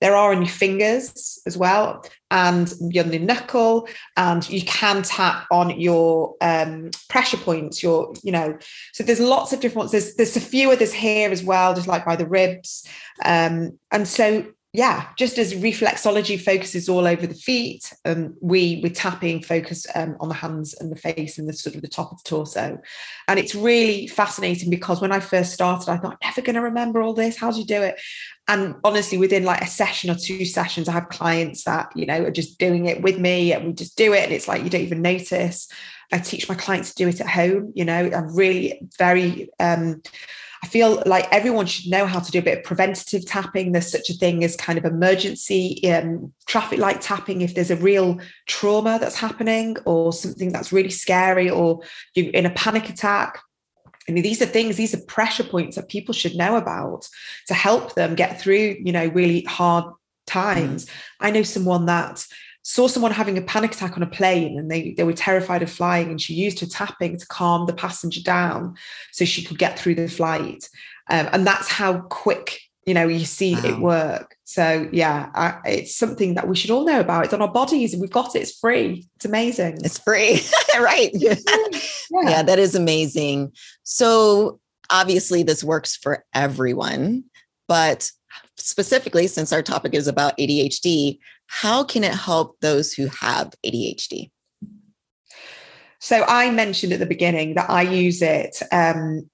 There 0.00 0.16
are 0.16 0.32
on 0.32 0.42
your 0.42 0.50
fingers 0.50 1.40
as 1.46 1.56
well, 1.56 2.04
and 2.30 2.72
on 2.80 2.90
knuckle, 3.24 3.88
and 4.16 4.48
you 4.50 4.62
can 4.62 5.02
tap 5.02 5.46
on 5.50 5.78
your 5.78 6.34
um, 6.40 6.90
pressure 7.08 7.36
points. 7.36 7.82
Your, 7.82 8.12
you 8.24 8.32
know, 8.32 8.58
so 8.92 9.04
there's 9.04 9.20
lots 9.20 9.52
of 9.52 9.60
different 9.60 9.76
ones. 9.76 9.92
There's 9.92 10.16
there's 10.16 10.36
a 10.36 10.40
few 10.40 10.72
others 10.72 10.92
here 10.92 11.30
as 11.30 11.44
well, 11.44 11.74
just 11.74 11.86
like 11.86 12.04
by 12.04 12.16
the 12.16 12.26
ribs, 12.26 12.84
um, 13.24 13.78
and 13.92 14.08
so 14.08 14.44
yeah, 14.76 15.08
just 15.16 15.38
as 15.38 15.54
reflexology 15.54 16.38
focuses 16.38 16.86
all 16.86 17.06
over 17.06 17.26
the 17.26 17.34
feet, 17.34 17.94
um, 18.04 18.36
we 18.42 18.80
with 18.82 18.94
tapping 18.94 19.42
focus 19.42 19.86
um, 19.94 20.18
on 20.20 20.28
the 20.28 20.34
hands 20.34 20.74
and 20.74 20.92
the 20.92 20.96
face 20.96 21.38
and 21.38 21.48
the 21.48 21.54
sort 21.54 21.76
of 21.76 21.80
the 21.80 21.88
top 21.88 22.12
of 22.12 22.22
the 22.22 22.28
torso. 22.28 22.78
And 23.26 23.38
it's 23.38 23.54
really 23.54 24.06
fascinating 24.06 24.68
because 24.68 25.00
when 25.00 25.12
I 25.12 25.20
first 25.20 25.54
started, 25.54 25.88
I 25.88 25.96
thought, 25.96 26.18
I'm 26.20 26.28
never 26.28 26.42
going 26.42 26.56
to 26.56 26.60
remember 26.60 27.00
all 27.00 27.14
this. 27.14 27.38
How 27.38 27.50
do 27.50 27.58
you 27.58 27.64
do 27.64 27.80
it? 27.80 27.98
And 28.48 28.74
honestly, 28.84 29.16
within 29.16 29.44
like 29.44 29.62
a 29.62 29.66
session 29.66 30.10
or 30.10 30.14
two 30.14 30.44
sessions, 30.44 30.90
I 30.90 30.92
have 30.92 31.08
clients 31.08 31.64
that, 31.64 31.90
you 31.96 32.04
know, 32.04 32.24
are 32.24 32.30
just 32.30 32.58
doing 32.58 32.84
it 32.84 33.00
with 33.00 33.18
me 33.18 33.54
and 33.54 33.68
we 33.68 33.72
just 33.72 33.96
do 33.96 34.12
it. 34.12 34.24
And 34.24 34.32
it's 34.34 34.46
like 34.46 34.62
you 34.62 34.68
don't 34.68 34.82
even 34.82 35.00
notice. 35.00 35.68
I 36.12 36.18
teach 36.18 36.50
my 36.50 36.54
clients 36.54 36.90
to 36.90 37.02
do 37.02 37.08
it 37.08 37.22
at 37.22 37.28
home. 37.28 37.72
You 37.74 37.86
know, 37.86 38.10
I'm 38.14 38.36
really 38.36 38.86
very 38.98 39.48
um 39.58 40.02
I 40.66 40.68
feel 40.68 41.00
like 41.06 41.28
everyone 41.30 41.66
should 41.66 41.88
know 41.88 42.06
how 42.06 42.18
to 42.18 42.30
do 42.32 42.40
a 42.40 42.42
bit 42.42 42.58
of 42.58 42.64
preventative 42.64 43.24
tapping. 43.24 43.70
There's 43.70 43.88
such 43.88 44.10
a 44.10 44.14
thing 44.14 44.42
as 44.42 44.56
kind 44.56 44.76
of 44.76 44.84
emergency 44.84 45.88
um, 45.88 46.32
traffic 46.48 46.80
light 46.80 47.00
tapping 47.00 47.42
if 47.42 47.54
there's 47.54 47.70
a 47.70 47.76
real 47.76 48.18
trauma 48.48 48.98
that's 49.00 49.14
happening 49.14 49.76
or 49.84 50.12
something 50.12 50.50
that's 50.50 50.72
really 50.72 50.90
scary 50.90 51.48
or 51.48 51.82
you're 52.16 52.32
in 52.32 52.46
a 52.46 52.50
panic 52.50 52.88
attack. 52.88 53.38
I 54.08 54.12
mean, 54.12 54.24
these 54.24 54.42
are 54.42 54.46
things, 54.46 54.76
these 54.76 54.92
are 54.92 55.00
pressure 55.04 55.44
points 55.44 55.76
that 55.76 55.88
people 55.88 56.12
should 56.12 56.34
know 56.34 56.56
about 56.56 57.06
to 57.46 57.54
help 57.54 57.94
them 57.94 58.16
get 58.16 58.40
through, 58.40 58.78
you 58.80 58.90
know, 58.90 59.06
really 59.06 59.42
hard 59.42 59.84
times. 60.26 60.86
Mm. 60.86 60.90
I 61.20 61.30
know 61.30 61.42
someone 61.44 61.86
that 61.86 62.26
saw 62.68 62.88
someone 62.88 63.12
having 63.12 63.38
a 63.38 63.42
panic 63.42 63.72
attack 63.72 63.96
on 63.96 64.02
a 64.02 64.08
plane 64.08 64.58
and 64.58 64.68
they, 64.68 64.90
they 64.94 65.04
were 65.04 65.12
terrified 65.12 65.62
of 65.62 65.70
flying 65.70 66.10
and 66.10 66.20
she 66.20 66.34
used 66.34 66.58
her 66.58 66.66
tapping 66.66 67.16
to 67.16 67.24
calm 67.28 67.64
the 67.64 67.72
passenger 67.72 68.20
down 68.20 68.74
so 69.12 69.24
she 69.24 69.44
could 69.44 69.56
get 69.56 69.78
through 69.78 69.94
the 69.94 70.08
flight. 70.08 70.68
Um, 71.08 71.28
and 71.32 71.46
that's 71.46 71.68
how 71.68 72.00
quick 72.00 72.58
you 72.84 72.92
know 72.92 73.06
you 73.06 73.24
see 73.24 73.54
wow. 73.54 73.62
it 73.64 73.78
work. 73.78 74.36
So 74.42 74.88
yeah 74.90 75.30
I, 75.32 75.60
it's 75.64 75.96
something 75.96 76.34
that 76.34 76.48
we 76.48 76.56
should 76.56 76.72
all 76.72 76.84
know 76.84 76.98
about. 76.98 77.26
It's 77.26 77.34
on 77.34 77.40
our 77.40 77.52
bodies 77.52 77.92
and 77.92 78.00
we've 78.02 78.10
got 78.10 78.34
it. 78.34 78.40
It's 78.40 78.58
free. 78.58 79.06
It's 79.14 79.24
amazing. 79.24 79.78
It's 79.84 79.98
free. 79.98 80.40
Right. 80.78 81.10
Yeah. 81.14 81.36
Yeah. 82.10 82.30
yeah 82.30 82.42
that 82.42 82.58
is 82.58 82.74
amazing. 82.74 83.52
So 83.84 84.58
obviously 84.90 85.44
this 85.44 85.62
works 85.62 85.96
for 85.96 86.24
everyone 86.34 87.24
but 87.68 88.10
specifically 88.56 89.26
since 89.26 89.52
our 89.52 89.62
topic 89.62 89.94
is 89.94 90.08
about 90.08 90.36
adhd 90.38 91.18
how 91.46 91.84
can 91.84 92.04
it 92.04 92.14
help 92.14 92.58
those 92.60 92.92
who 92.92 93.06
have 93.06 93.54
ADHD? 93.64 94.30
So 95.98 96.24
I 96.26 96.50
mentioned 96.50 96.92
at 96.92 96.98
the 96.98 97.06
beginning 97.06 97.54
that 97.54 97.70
I 97.70 97.82
use 97.82 98.22
it 98.22 98.62
um, 98.70 99.28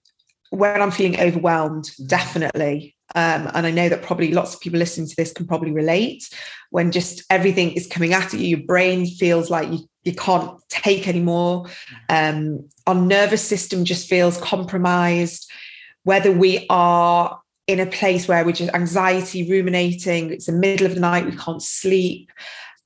when 0.50 0.80
I'm 0.80 0.90
feeling 0.90 1.18
overwhelmed, 1.20 1.84
mm-hmm. 1.84 2.06
definitely. 2.06 2.94
Um, 3.14 3.50
and 3.52 3.66
I 3.66 3.70
know 3.70 3.90
that 3.90 4.02
probably 4.02 4.32
lots 4.32 4.54
of 4.54 4.60
people 4.60 4.78
listening 4.78 5.08
to 5.08 5.16
this 5.16 5.32
can 5.32 5.46
probably 5.46 5.70
relate 5.70 6.30
when 6.70 6.92
just 6.92 7.22
everything 7.28 7.72
is 7.72 7.86
coming 7.86 8.14
at 8.14 8.32
you, 8.32 8.40
your 8.40 8.66
brain 8.66 9.06
feels 9.06 9.50
like 9.50 9.70
you, 9.70 9.80
you 10.04 10.14
can't 10.14 10.58
take 10.70 11.06
anymore. 11.06 11.64
Mm-hmm. 12.10 12.54
Um, 12.54 12.68
our 12.86 12.94
nervous 12.94 13.46
system 13.46 13.84
just 13.84 14.08
feels 14.08 14.38
compromised. 14.40 15.50
Whether 16.04 16.32
we 16.32 16.66
are 16.70 17.41
in 17.66 17.80
a 17.80 17.86
place 17.86 18.26
where 18.26 18.44
we're 18.44 18.52
just 18.52 18.74
anxiety, 18.74 19.48
ruminating, 19.48 20.32
it's 20.32 20.46
the 20.46 20.52
middle 20.52 20.86
of 20.86 20.94
the 20.94 21.00
night, 21.00 21.26
we 21.26 21.36
can't 21.36 21.62
sleep. 21.62 22.30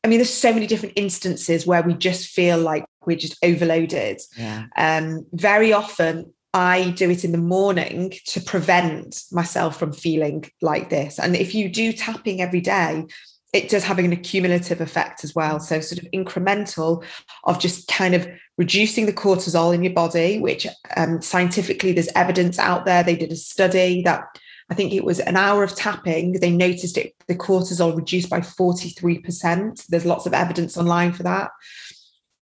I 0.04 0.08
mean, 0.08 0.18
there's 0.18 0.32
so 0.32 0.52
many 0.52 0.66
different 0.66 0.94
instances 0.96 1.66
where 1.66 1.82
we 1.82 1.94
just 1.94 2.28
feel 2.28 2.58
like 2.58 2.84
we're 3.06 3.16
just 3.16 3.36
overloaded. 3.42 4.20
Yeah. 4.36 4.66
Um, 4.76 5.26
very 5.32 5.72
often, 5.72 6.32
I 6.54 6.90
do 6.90 7.10
it 7.10 7.24
in 7.24 7.32
the 7.32 7.38
morning 7.38 8.14
to 8.26 8.40
prevent 8.40 9.24
myself 9.32 9.78
from 9.78 9.92
feeling 9.92 10.48
like 10.62 10.90
this. 10.90 11.18
And 11.18 11.36
if 11.36 11.54
you 11.54 11.68
do 11.68 11.92
tapping 11.92 12.40
every 12.40 12.60
day, 12.60 13.06
it 13.52 13.68
does 13.68 13.84
have 13.84 13.98
an 13.98 14.12
accumulative 14.12 14.80
effect 14.80 15.24
as 15.24 15.34
well. 15.34 15.60
So, 15.60 15.80
sort 15.80 16.02
of 16.02 16.10
incremental 16.12 17.04
of 17.44 17.58
just 17.58 17.88
kind 17.88 18.14
of 18.14 18.28
reducing 18.58 19.06
the 19.06 19.12
cortisol 19.12 19.74
in 19.74 19.82
your 19.82 19.92
body, 19.92 20.38
which 20.38 20.66
um, 20.96 21.20
scientifically 21.20 21.92
there's 21.92 22.08
evidence 22.14 22.58
out 22.58 22.84
there. 22.84 23.02
They 23.02 23.16
did 23.16 23.32
a 23.32 23.36
study 23.36 24.02
that 24.02 24.24
I 24.68 24.74
think 24.74 24.92
it 24.92 25.04
was 25.04 25.20
an 25.20 25.36
hour 25.36 25.62
of 25.62 25.74
tapping. 25.74 26.32
They 26.32 26.50
noticed 26.50 26.98
it, 26.98 27.14
the 27.28 27.34
cortisol 27.34 27.96
reduced 27.96 28.28
by 28.28 28.40
43%. 28.40 29.86
There's 29.86 30.04
lots 30.04 30.26
of 30.26 30.34
evidence 30.34 30.76
online 30.76 31.12
for 31.12 31.22
that. 31.22 31.50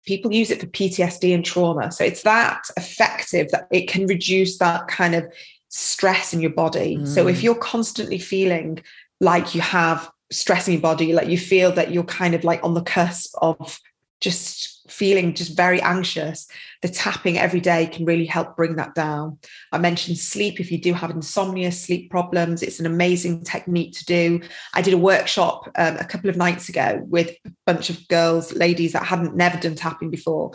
People 0.05 0.33
use 0.33 0.51
it 0.51 0.59
for 0.59 0.67
PTSD 0.67 1.33
and 1.33 1.43
trauma. 1.43 1.91
So 1.91 2.03
it's 2.03 2.23
that 2.23 2.63
effective 2.77 3.49
that 3.51 3.67
it 3.71 3.87
can 3.87 4.05
reduce 4.05 4.57
that 4.57 4.87
kind 4.87 5.15
of 5.15 5.25
stress 5.69 6.33
in 6.33 6.39
your 6.39 6.51
body. 6.51 6.97
Mm. 6.97 7.07
So 7.07 7.27
if 7.27 7.39
mm. 7.39 7.43
you're 7.43 7.55
constantly 7.55 8.19
feeling 8.19 8.81
like 9.19 9.55
you 9.55 9.61
have 9.61 10.09
stress 10.31 10.67
in 10.67 10.73
your 10.73 10.81
body, 10.81 11.13
like 11.13 11.27
you 11.27 11.37
feel 11.37 11.71
that 11.73 11.91
you're 11.91 12.03
kind 12.03 12.35
of 12.35 12.43
like 12.43 12.63
on 12.63 12.73
the 12.73 12.81
cusp 12.81 13.33
of 13.41 13.79
just 14.21 14.72
feeling 14.93 15.33
just 15.33 15.57
very 15.57 15.81
anxious, 15.81 16.47
the 16.81 16.87
tapping 16.87 17.37
every 17.37 17.59
day 17.59 17.87
can 17.87 18.05
really 18.05 18.25
help 18.25 18.55
bring 18.55 18.75
that 18.75 18.93
down. 18.93 19.39
I 19.71 19.79
mentioned 19.79 20.17
sleep. 20.17 20.59
If 20.59 20.71
you 20.71 20.79
do 20.79 20.93
have 20.93 21.09
insomnia, 21.09 21.71
sleep 21.71 22.11
problems, 22.11 22.61
it's 22.61 22.79
an 22.79 22.85
amazing 22.85 23.43
technique 23.43 23.93
to 23.97 24.05
do. 24.05 24.41
I 24.73 24.81
did 24.81 24.93
a 24.93 24.97
workshop 24.97 25.69
um, 25.75 25.97
a 25.97 26.05
couple 26.05 26.29
of 26.29 26.37
nights 26.37 26.69
ago 26.69 27.01
with 27.07 27.31
a 27.45 27.51
bunch 27.65 27.89
of 27.89 28.07
girls, 28.07 28.53
ladies 28.53 28.93
that 28.93 29.03
hadn't 29.03 29.35
never 29.35 29.57
done 29.57 29.75
tapping 29.75 30.11
before. 30.11 30.51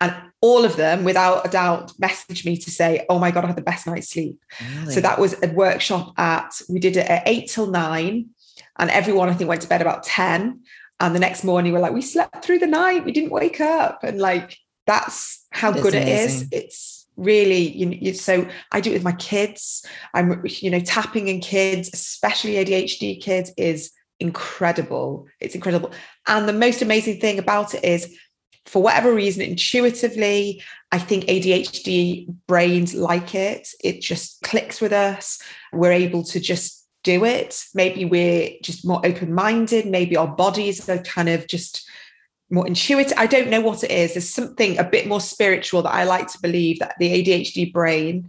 And 0.00 0.14
all 0.40 0.64
of 0.64 0.76
them, 0.76 1.04
without 1.04 1.46
a 1.46 1.50
doubt, 1.50 1.92
messaged 2.00 2.44
me 2.44 2.56
to 2.58 2.70
say, 2.70 3.06
Oh 3.08 3.18
my 3.18 3.30
God, 3.30 3.44
I 3.44 3.48
had 3.48 3.56
the 3.56 3.62
best 3.62 3.86
night's 3.86 4.10
sleep. 4.10 4.38
Really? 4.60 4.94
So 4.94 5.00
that 5.00 5.18
was 5.18 5.34
a 5.42 5.48
workshop 5.48 6.12
at, 6.18 6.60
we 6.68 6.78
did 6.78 6.96
it 6.96 7.08
at 7.08 7.26
eight 7.26 7.50
till 7.50 7.68
nine. 7.68 8.30
And 8.78 8.90
everyone, 8.90 9.28
I 9.28 9.34
think, 9.34 9.48
went 9.48 9.62
to 9.62 9.68
bed 9.68 9.80
about 9.80 10.04
10 10.04 10.60
and 11.00 11.14
the 11.14 11.20
next 11.20 11.44
morning 11.44 11.72
we're 11.72 11.78
like 11.78 11.92
we 11.92 12.02
slept 12.02 12.44
through 12.44 12.58
the 12.58 12.66
night. 12.66 13.04
We 13.04 13.12
didn't 13.12 13.30
wake 13.30 13.60
up. 13.60 14.02
And 14.02 14.18
like 14.18 14.56
that's 14.86 15.46
how 15.50 15.72
good 15.72 15.94
amazing. 15.94 16.02
it 16.02 16.08
is. 16.08 16.48
it's 16.52 17.06
really 17.16 17.76
you 17.76 17.86
know 17.86 18.12
so 18.12 18.48
i 18.70 18.80
do 18.80 18.90
it 18.90 18.94
with 18.94 19.04
my 19.04 19.12
kids. 19.12 19.84
I'm 20.14 20.42
you 20.44 20.70
know 20.70 20.80
tapping 20.80 21.28
in 21.28 21.40
kids 21.40 21.90
especially 21.92 22.54
adhd 22.54 23.20
kids 23.22 23.52
is 23.56 23.92
incredible. 24.20 25.26
It's 25.40 25.54
incredible. 25.54 25.92
And 26.26 26.48
the 26.48 26.52
most 26.52 26.82
amazing 26.82 27.20
thing 27.20 27.38
about 27.38 27.74
it 27.74 27.84
is 27.84 28.16
for 28.66 28.82
whatever 28.82 29.14
reason 29.14 29.40
intuitively 29.40 30.62
i 30.92 30.98
think 30.98 31.24
adhd 31.24 32.26
brains 32.46 32.94
like 32.94 33.34
it. 33.34 33.68
It 33.82 34.00
just 34.00 34.42
clicks 34.42 34.80
with 34.80 34.92
us. 34.92 35.40
We're 35.72 35.92
able 35.92 36.24
to 36.24 36.40
just 36.40 36.77
do 37.08 37.24
it. 37.24 37.64
Maybe 37.74 38.04
we're 38.04 38.50
just 38.62 38.86
more 38.86 39.00
open 39.04 39.32
minded. 39.32 39.86
Maybe 39.86 40.14
our 40.16 40.28
bodies 40.28 40.86
are 40.90 40.98
kind 40.98 41.30
of 41.30 41.46
just 41.46 41.88
more 42.50 42.66
intuitive. 42.66 43.16
I 43.16 43.26
don't 43.26 43.48
know 43.48 43.62
what 43.62 43.82
it 43.82 43.90
is. 43.90 44.12
There's 44.12 44.28
something 44.28 44.78
a 44.78 44.84
bit 44.84 45.06
more 45.06 45.20
spiritual 45.20 45.82
that 45.82 45.94
I 45.94 46.04
like 46.04 46.28
to 46.32 46.42
believe 46.42 46.80
that 46.80 46.96
the 46.98 47.08
ADHD 47.08 47.72
brain 47.72 48.28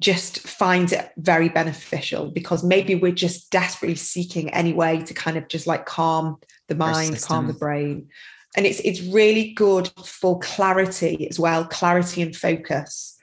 just 0.00 0.40
finds 0.40 0.92
it 0.92 1.10
very 1.16 1.48
beneficial 1.48 2.30
because 2.30 2.64
maybe 2.64 2.96
we're 2.96 3.12
just 3.12 3.50
desperately 3.50 3.96
seeking 3.96 4.50
any 4.50 4.72
way 4.72 5.02
to 5.02 5.14
kind 5.14 5.36
of 5.36 5.46
just 5.46 5.68
like 5.68 5.86
calm 5.86 6.38
the 6.66 6.74
mind, 6.74 7.20
calm 7.22 7.46
the 7.46 7.52
brain. 7.52 8.08
And 8.56 8.66
it's 8.66 8.80
it's 8.80 9.02
really 9.02 9.52
good 9.52 9.92
for 10.04 10.40
clarity 10.40 11.28
as 11.28 11.38
well, 11.38 11.64
clarity 11.64 12.22
and 12.22 12.34
focus 12.34 13.17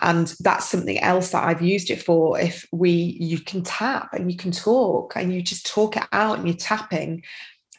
and 0.00 0.34
that's 0.40 0.68
something 0.68 0.98
else 1.00 1.30
that 1.30 1.44
i've 1.44 1.62
used 1.62 1.90
it 1.90 2.02
for. 2.02 2.38
If 2.38 2.66
we 2.72 2.90
you 2.90 3.38
can 3.38 3.62
tap 3.62 4.10
and 4.12 4.30
you 4.30 4.36
can 4.36 4.52
talk 4.52 5.14
and 5.16 5.32
you 5.32 5.42
just 5.42 5.66
talk 5.66 5.96
it 5.96 6.04
out 6.12 6.38
and 6.38 6.46
you're 6.46 6.56
tapping 6.56 7.22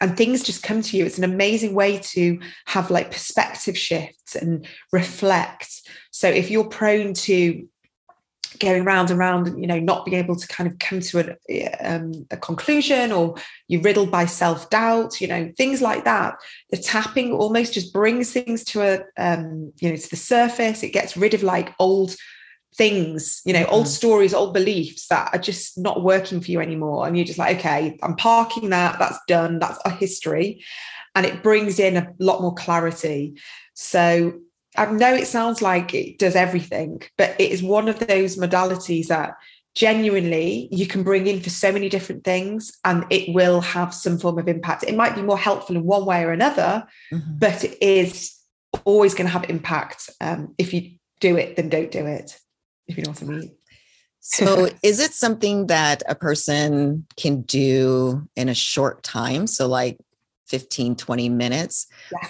and 0.00 0.16
things 0.16 0.44
just 0.44 0.62
come 0.62 0.82
to 0.82 0.96
you. 0.96 1.04
It's 1.04 1.18
an 1.18 1.24
amazing 1.24 1.74
way 1.74 1.98
to 1.98 2.38
have 2.66 2.90
like 2.90 3.10
perspective 3.10 3.76
shifts 3.76 4.36
and 4.36 4.66
reflect. 4.92 5.82
So 6.10 6.28
if 6.28 6.50
you're 6.50 6.68
prone 6.68 7.14
to 7.14 7.68
going 8.58 8.84
round 8.84 9.10
and 9.10 9.18
round 9.18 9.46
and 9.46 9.60
you 9.60 9.66
know 9.66 9.78
not 9.78 10.04
being 10.04 10.16
able 10.16 10.36
to 10.36 10.48
kind 10.48 10.70
of 10.70 10.78
come 10.78 11.00
to 11.00 11.36
a, 11.48 11.70
um, 11.80 12.26
a 12.30 12.36
conclusion 12.36 13.12
or 13.12 13.36
you're 13.68 13.82
riddled 13.82 14.10
by 14.10 14.24
self-doubt 14.26 15.20
you 15.20 15.26
know 15.26 15.52
things 15.56 15.80
like 15.80 16.04
that. 16.04 16.36
The 16.70 16.76
tapping 16.76 17.32
almost 17.32 17.74
just 17.74 17.92
brings 17.92 18.32
things 18.32 18.64
to 18.64 18.82
a 18.82 19.00
um, 19.16 19.72
you 19.78 19.90
know 19.90 19.96
to 19.96 20.10
the 20.10 20.16
surface. 20.16 20.82
It 20.82 20.92
gets 20.92 21.16
rid 21.16 21.34
of 21.34 21.42
like 21.42 21.74
old 21.78 22.14
things 22.74 23.40
you 23.44 23.52
know 23.52 23.64
mm-hmm. 23.64 23.74
old 23.74 23.88
stories 23.88 24.32
old 24.32 24.54
beliefs 24.54 25.08
that 25.08 25.30
are 25.32 25.40
just 25.40 25.78
not 25.78 26.02
working 26.02 26.40
for 26.40 26.50
you 26.50 26.60
anymore. 26.60 27.06
And 27.06 27.16
you're 27.16 27.26
just 27.26 27.38
like 27.38 27.58
okay 27.58 27.98
i'm 28.02 28.16
parking 28.16 28.70
that. 28.70 28.98
That's 28.98 29.18
done. 29.26 29.58
That's 29.58 29.78
a 29.84 29.90
history. 29.90 30.64
And 31.14 31.26
it 31.26 31.42
brings 31.42 31.78
in 31.80 31.96
a 31.96 32.12
lot 32.18 32.40
more 32.40 32.54
clarity. 32.54 33.34
So 33.74 34.40
I 34.78 34.90
know 34.90 35.12
it 35.12 35.26
sounds 35.26 35.60
like 35.60 35.92
it 35.92 36.18
does 36.18 36.36
everything, 36.36 37.02
but 37.16 37.34
it 37.38 37.50
is 37.50 37.62
one 37.62 37.88
of 37.88 37.98
those 37.98 38.36
modalities 38.36 39.08
that 39.08 39.34
genuinely 39.74 40.68
you 40.72 40.86
can 40.86 41.02
bring 41.02 41.26
in 41.26 41.40
for 41.40 41.50
so 41.50 41.70
many 41.70 41.88
different 41.88 42.24
things 42.24 42.76
and 42.84 43.04
it 43.10 43.32
will 43.34 43.60
have 43.60 43.94
some 43.94 44.18
form 44.18 44.38
of 44.38 44.48
impact. 44.48 44.84
It 44.84 44.96
might 44.96 45.14
be 45.14 45.22
more 45.22 45.38
helpful 45.38 45.76
in 45.76 45.84
one 45.84 46.04
way 46.04 46.24
or 46.24 46.32
another, 46.32 46.86
mm-hmm. 47.12 47.38
but 47.38 47.64
it 47.64 47.82
is 47.82 48.36
always 48.84 49.14
going 49.14 49.26
to 49.26 49.32
have 49.32 49.48
impact. 49.50 50.10
Um, 50.20 50.54
if 50.58 50.72
you 50.72 50.92
do 51.20 51.36
it, 51.36 51.56
then 51.56 51.68
don't 51.68 51.90
do 51.90 52.06
it, 52.06 52.38
if 52.86 52.96
you 52.96 53.04
know 53.04 53.10
what 53.10 53.22
I 53.22 53.26
mean. 53.26 53.56
So, 54.20 54.68
is 54.82 55.00
it 55.00 55.12
something 55.12 55.66
that 55.68 56.02
a 56.08 56.14
person 56.14 57.06
can 57.16 57.42
do 57.42 58.28
in 58.36 58.48
a 58.48 58.54
short 58.54 59.02
time? 59.02 59.46
So, 59.46 59.66
like 59.66 59.98
15, 60.48 60.96
20 60.96 61.28
minutes, 61.28 61.86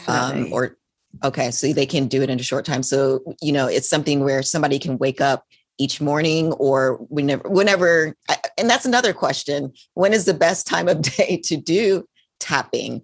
um, 0.06 0.52
or 0.52 0.77
Okay, 1.24 1.50
so 1.50 1.72
they 1.72 1.86
can 1.86 2.06
do 2.06 2.22
it 2.22 2.30
in 2.30 2.38
a 2.38 2.42
short 2.42 2.64
time. 2.64 2.82
So, 2.82 3.20
you 3.40 3.52
know, 3.52 3.66
it's 3.66 3.88
something 3.88 4.20
where 4.24 4.42
somebody 4.42 4.78
can 4.78 4.98
wake 4.98 5.20
up 5.20 5.44
each 5.78 6.00
morning 6.00 6.52
or 6.54 6.94
whenever 7.08 7.48
whenever 7.48 8.14
and 8.58 8.68
that's 8.68 8.84
another 8.84 9.12
question. 9.12 9.72
When 9.94 10.12
is 10.12 10.24
the 10.24 10.34
best 10.34 10.66
time 10.66 10.88
of 10.88 11.02
day 11.16 11.40
to 11.44 11.56
do 11.56 12.06
tapping? 12.40 13.02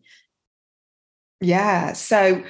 Yeah. 1.40 1.92
So 1.92 2.42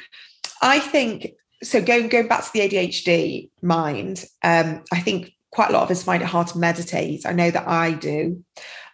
I 0.62 0.80
think 0.80 1.32
so 1.62 1.80
going 1.82 2.08
going 2.08 2.28
back 2.28 2.44
to 2.44 2.50
the 2.52 2.60
ADHD 2.60 3.50
mind, 3.62 4.24
um, 4.42 4.82
I 4.92 5.00
think 5.00 5.32
quite 5.52 5.70
a 5.70 5.72
lot 5.72 5.84
of 5.84 5.90
us 5.90 6.02
find 6.02 6.22
it 6.22 6.26
hard 6.26 6.48
to 6.48 6.58
meditate. 6.58 7.24
I 7.24 7.32
know 7.32 7.50
that 7.50 7.68
I 7.68 7.92
do. 7.92 8.44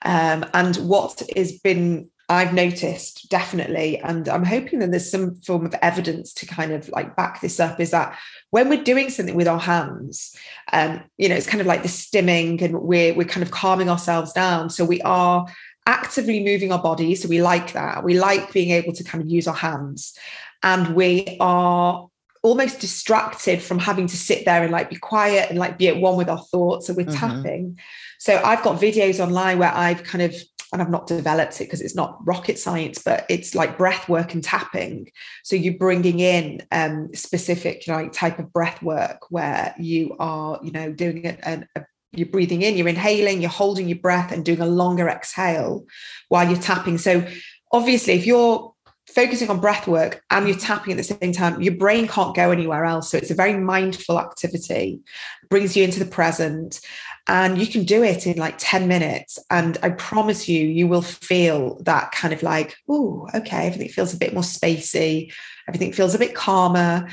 Um, 0.03 0.45
and 0.53 0.77
what 0.77 1.23
has 1.37 1.59
been 1.59 2.11
I've 2.31 2.55
noticed 2.55 3.29
definitely, 3.29 3.99
and 3.99 4.29
I'm 4.29 4.45
hoping 4.45 4.79
that 4.79 4.93
there's 4.93 5.11
some 5.11 5.35
form 5.35 5.67
of 5.67 5.75
evidence 5.83 6.33
to 6.35 6.47
kind 6.47 6.73
of 6.73 6.89
like 6.91 7.17
back 7.17 7.41
this 7.41 7.59
up 7.59 7.81
is 7.81 7.91
that 7.91 8.17
when 8.51 8.69
we're 8.69 8.85
doing 8.85 9.11
something 9.11 9.35
with 9.35 9.49
our 9.49 9.59
hands, 9.59 10.37
um, 10.73 11.03
you 11.19 11.29
know, 11.29 11.35
it's 11.35 11.49
kind 11.49 11.61
of 11.61 11.67
like 11.67 11.83
the 11.83 11.89
stimming 11.89 12.63
and 12.63 12.81
we're 12.83 13.15
we're 13.15 13.27
kind 13.27 13.43
of 13.43 13.51
calming 13.51 13.91
ourselves 13.91 14.33
down. 14.33 14.71
So 14.71 14.85
we 14.85 15.03
are 15.03 15.45
actively 15.87 16.45
moving 16.45 16.71
our 16.71 16.81
bodies. 16.81 17.21
So 17.21 17.29
we 17.29 17.43
like 17.43 17.73
that. 17.73 18.05
We 18.05 18.17
like 18.17 18.53
being 18.53 18.71
able 18.71 18.93
to 18.93 19.03
kind 19.03 19.25
of 19.25 19.29
use 19.29 19.49
our 19.49 19.55
hands. 19.55 20.17
And 20.63 20.95
we 20.95 21.37
are 21.41 22.09
almost 22.43 22.81
distracted 22.81 23.61
from 23.61 23.79
having 23.79 24.07
to 24.07 24.17
sit 24.17 24.45
there 24.45 24.63
and 24.63 24.73
like 24.73 24.89
be 24.89 24.97
quiet 24.97 25.51
and 25.51 25.59
like 25.59 25.79
be 25.79 25.89
at 25.89 25.97
one 25.97 26.17
with 26.17 26.29
our 26.29 26.39
thoughts. 26.39 26.87
So 26.87 26.95
we're 26.95 27.07
mm-hmm. 27.07 27.17
tapping. 27.17 27.79
So 28.19 28.41
I've 28.45 28.63
got 28.63 28.81
videos 28.81 29.19
online 29.19 29.59
where 29.59 29.75
I've 29.75 30.05
kind 30.05 30.23
of 30.23 30.35
and 30.73 30.81
I've 30.81 30.91
not 30.91 31.07
developed 31.07 31.61
it 31.61 31.65
because 31.65 31.81
it's 31.81 31.95
not 31.95 32.19
rocket 32.27 32.59
science, 32.59 33.03
but 33.03 33.27
it's 33.29 33.55
like 33.55 33.79
breath 33.79 34.09
work 34.09 34.35
and 34.35 34.43
tapping. 34.43 35.11
So 35.43 35.57
you're 35.57 35.75
bringing 35.75 36.21
in 36.21 36.63
um, 36.71 37.15
specific 37.15 37.85
like 37.87 38.13
type 38.13 38.39
of 38.39 38.53
breath 38.53 38.83
work 38.83 39.31
where 39.31 39.75
you 39.79 40.17
are, 40.19 40.61
you 40.63 40.71
know, 40.71 40.93
doing 40.93 41.25
it 41.25 41.41
and 41.43 41.67
you're 42.13 42.29
breathing 42.29 42.63
in, 42.63 42.77
you're 42.77 42.89
inhaling, 42.89 43.41
you're 43.41 43.51
holding 43.51 43.89
your 43.89 43.99
breath 43.99 44.33
and 44.33 44.45
doing 44.45 44.61
a 44.61 44.67
longer 44.67 45.09
exhale 45.09 45.87
while 46.29 46.49
you're 46.49 46.61
tapping. 46.61 46.99
So 46.99 47.27
obviously, 47.73 48.15
if 48.15 48.27
you're 48.27 48.75
focusing 49.15 49.51
on 49.51 49.61
breath 49.61 49.87
work 49.87 50.23
and 50.31 50.47
you're 50.47 50.57
tapping 50.57 50.93
at 50.93 50.97
the 50.97 51.03
same 51.03 51.33
time, 51.33 51.61
your 51.61 51.75
brain 51.75 52.07
can't 52.09 52.35
go 52.35 52.51
anywhere 52.51 52.85
else. 52.85 53.11
So 53.11 53.19
it's 53.19 53.31
a 53.31 53.35
very 53.35 53.55
mindful 53.59 54.19
activity, 54.19 55.01
brings 55.49 55.77
you 55.77 55.85
into 55.85 55.99
the 55.99 56.11
present. 56.11 56.81
And 57.27 57.59
you 57.59 57.67
can 57.67 57.85
do 57.85 58.03
it 58.03 58.27
in 58.27 58.39
like 58.39 58.57
10 58.59 58.89
minutes. 58.89 59.39
And 59.51 59.79
I 59.83 59.91
promise 59.91 60.49
you, 60.49 60.67
you 60.67 60.89
will 60.89 61.03
feel 61.03 61.81
that 61.83 62.13
kind 62.13 62.35
of 62.35 62.43
like, 62.43 62.77
oh, 62.89 63.29
okay, 63.35 63.67
everything 63.67 63.89
feels 63.89 64.15
a 64.15 64.19
bit 64.19 64.35
more 64.35 64.43
spacey, 64.43 65.33
everything 65.69 65.93
feels 65.93 66.15
a 66.15 66.19
bit 66.19 66.35
calmer 66.35 67.09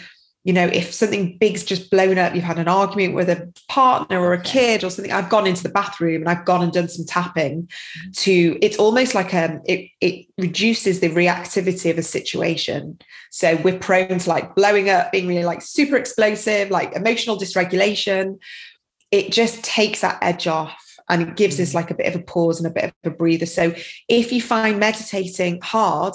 you 0.47 0.53
know, 0.53 0.67
if 0.67 0.93
something 0.93 1.37
big's 1.39 1.61
just 1.61 1.91
blown 1.91 2.17
up, 2.17 2.33
you've 2.33 2.41
had 2.41 2.57
an 2.57 2.69
argument 2.69 3.15
with 3.15 3.29
a 3.29 3.51
partner 3.67 4.17
or 4.17 4.31
a 4.31 4.41
kid 4.41 4.81
or 4.81 4.89
something, 4.89 5.11
I've 5.11 5.29
gone 5.29 5.45
into 5.45 5.61
the 5.61 5.67
bathroom 5.67 6.21
and 6.21 6.29
I've 6.29 6.45
gone 6.45 6.63
and 6.63 6.71
done 6.71 6.87
some 6.87 7.05
tapping 7.05 7.63
mm-hmm. 7.63 8.11
to 8.11 8.57
it's 8.61 8.77
almost 8.77 9.13
like 9.13 9.33
um, 9.33 9.59
it 9.65 9.89
it 9.99 10.25
reduces 10.37 11.01
the 11.01 11.09
reactivity 11.09 11.91
of 11.91 11.97
a 11.97 12.01
situation. 12.01 12.97
So 13.29 13.57
we're 13.57 13.77
prone 13.77 14.19
to 14.19 14.29
like 14.29 14.55
blowing 14.55 14.89
up, 14.89 15.11
being 15.11 15.27
really 15.27 15.43
like 15.43 15.61
super 15.61 15.97
explosive, 15.97 16.71
like 16.71 16.95
emotional 16.95 17.37
dysregulation. 17.37 18.39
It 19.11 19.33
just 19.33 19.61
takes 19.65 19.99
that 19.99 20.17
edge 20.21 20.47
off 20.47 20.81
and 21.09 21.23
it 21.23 21.35
gives 21.35 21.59
us 21.59 21.69
mm-hmm. 21.69 21.75
like 21.75 21.91
a 21.91 21.95
bit 21.95 22.07
of 22.07 22.21
a 22.21 22.23
pause 22.23 22.61
and 22.61 22.67
a 22.67 22.73
bit 22.73 22.85
of 22.85 22.93
a 23.03 23.09
breather. 23.13 23.45
So 23.45 23.75
if 24.07 24.31
you 24.31 24.41
find 24.41 24.79
meditating 24.79 25.59
hard, 25.61 26.13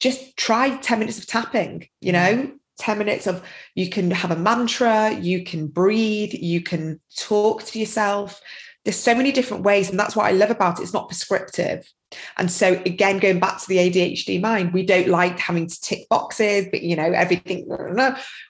just 0.00 0.36
try 0.36 0.76
10 0.76 0.98
minutes 0.98 1.18
of 1.18 1.28
tapping, 1.28 1.86
you 2.00 2.12
mm-hmm. 2.12 2.40
know, 2.40 2.52
10 2.78 2.98
minutes 2.98 3.26
of 3.26 3.42
you 3.74 3.88
can 3.88 4.10
have 4.10 4.30
a 4.30 4.36
mantra, 4.36 5.12
you 5.14 5.44
can 5.44 5.66
breathe, 5.66 6.32
you 6.32 6.60
can 6.60 7.00
talk 7.16 7.64
to 7.64 7.78
yourself. 7.78 8.40
There's 8.84 8.98
so 8.98 9.14
many 9.14 9.32
different 9.32 9.64
ways. 9.64 9.90
And 9.90 9.98
that's 9.98 10.16
what 10.16 10.26
I 10.26 10.32
love 10.32 10.50
about 10.50 10.78
it. 10.78 10.82
It's 10.82 10.92
not 10.92 11.08
prescriptive. 11.08 11.86
And 12.38 12.50
so 12.50 12.80
again, 12.86 13.18
going 13.18 13.38
back 13.38 13.60
to 13.60 13.68
the 13.68 13.76
ADHD 13.76 14.40
mind, 14.40 14.72
we 14.72 14.86
don't 14.86 15.08
like 15.08 15.38
having 15.38 15.66
to 15.66 15.80
tick 15.80 16.08
boxes, 16.08 16.66
but 16.70 16.82
you 16.82 16.96
know, 16.96 17.12
everything. 17.12 17.68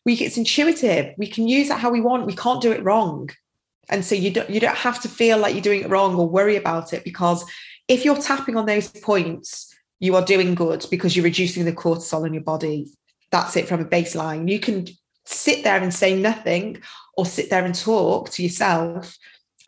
We 0.05 0.15
it's 0.15 0.37
intuitive. 0.37 1.15
We 1.19 1.27
can 1.27 1.49
use 1.49 1.69
that 1.69 1.81
how 1.81 1.91
we 1.91 2.01
want. 2.01 2.27
We 2.27 2.37
can't 2.37 2.63
do 2.63 2.71
it 2.73 2.85
wrong. 2.85 3.31
And 3.89 4.05
so 4.05 4.15
you 4.15 4.31
don't 4.31 4.49
you 4.49 4.61
don't 4.61 4.77
have 4.77 5.01
to 5.03 5.09
feel 5.09 5.39
like 5.39 5.55
you're 5.55 5.63
doing 5.63 5.83
it 5.83 5.91
wrong 5.91 6.15
or 6.15 6.29
worry 6.29 6.57
about 6.57 6.93
it 6.93 7.03
because 7.05 7.45
if 7.89 8.05
you're 8.05 8.17
tapping 8.17 8.57
on 8.57 8.67
those 8.67 8.89
points, 8.89 9.75
you 9.99 10.15
are 10.15 10.25
doing 10.25 10.55
good 10.55 10.87
because 10.91 11.17
you're 11.17 11.25
reducing 11.25 11.65
the 11.65 11.73
cortisol 11.73 12.27
in 12.27 12.35
your 12.35 12.43
body 12.43 12.87
that's 13.31 13.57
it 13.57 13.69
from 13.69 13.81
a 13.81 13.85
baseline. 13.85 14.51
You 14.51 14.61
can 14.61 14.87
sit 15.25 15.65
there 15.65 15.81
and 15.81 15.93
say 15.93 16.19
nothing 16.19 16.81
or 17.17 17.27
sit 17.27 17.51
there 17.51 17.65
and 17.65 17.75
talk 17.75 18.31
to 18.31 18.43
yourself, 18.43 19.17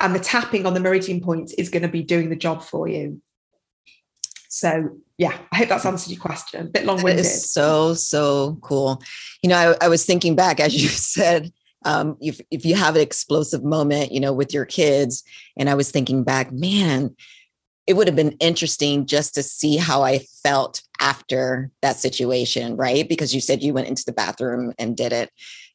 and 0.00 0.14
the 0.14 0.20
tapping 0.20 0.66
on 0.66 0.74
the 0.74 0.80
meridian 0.80 1.20
points 1.20 1.52
is 1.54 1.68
going 1.68 1.82
to 1.82 1.88
be 1.88 2.02
doing 2.02 2.30
the 2.30 2.36
job 2.36 2.62
for 2.62 2.88
you. 2.88 3.20
So, 4.48 4.98
yeah, 5.16 5.36
I 5.52 5.58
hope 5.58 5.68
that's 5.68 5.86
answered 5.86 6.10
your 6.10 6.20
question. 6.20 6.66
A 6.66 6.70
bit 6.70 6.84
long 6.84 7.02
winded. 7.02 7.24
So, 7.24 7.94
so 7.94 8.58
cool. 8.62 9.00
You 9.42 9.50
know, 9.50 9.76
I, 9.80 9.84
I, 9.84 9.88
was 9.88 10.04
thinking 10.04 10.34
back 10.34 10.58
as 10.58 10.74
you 10.74 10.88
said, 10.88 11.52
um, 11.84 12.16
if, 12.20 12.40
if 12.50 12.64
you 12.64 12.74
have 12.74 12.96
an 12.96 13.02
explosive 13.02 13.62
moment, 13.62 14.10
you 14.10 14.18
know, 14.18 14.32
with 14.32 14.52
your 14.52 14.64
kids, 14.64 15.22
and 15.56 15.70
I 15.70 15.74
was 15.74 15.90
thinking 15.90 16.24
back, 16.24 16.50
man, 16.50 17.14
it 17.86 17.94
would 17.94 18.06
have 18.06 18.16
been 18.16 18.36
interesting 18.40 19.06
just 19.06 19.34
to 19.34 19.42
see 19.42 19.76
how 19.76 20.02
I 20.02 20.20
felt 20.42 20.82
after 21.00 21.70
that 21.82 21.96
situation, 21.96 22.76
right? 22.76 23.08
Because 23.08 23.34
you 23.34 23.40
said 23.40 23.62
you 23.62 23.74
went 23.74 23.88
into 23.88 24.04
the 24.04 24.12
bathroom 24.12 24.72
and 24.78 24.96
did 24.96 25.12
it. 25.12 25.30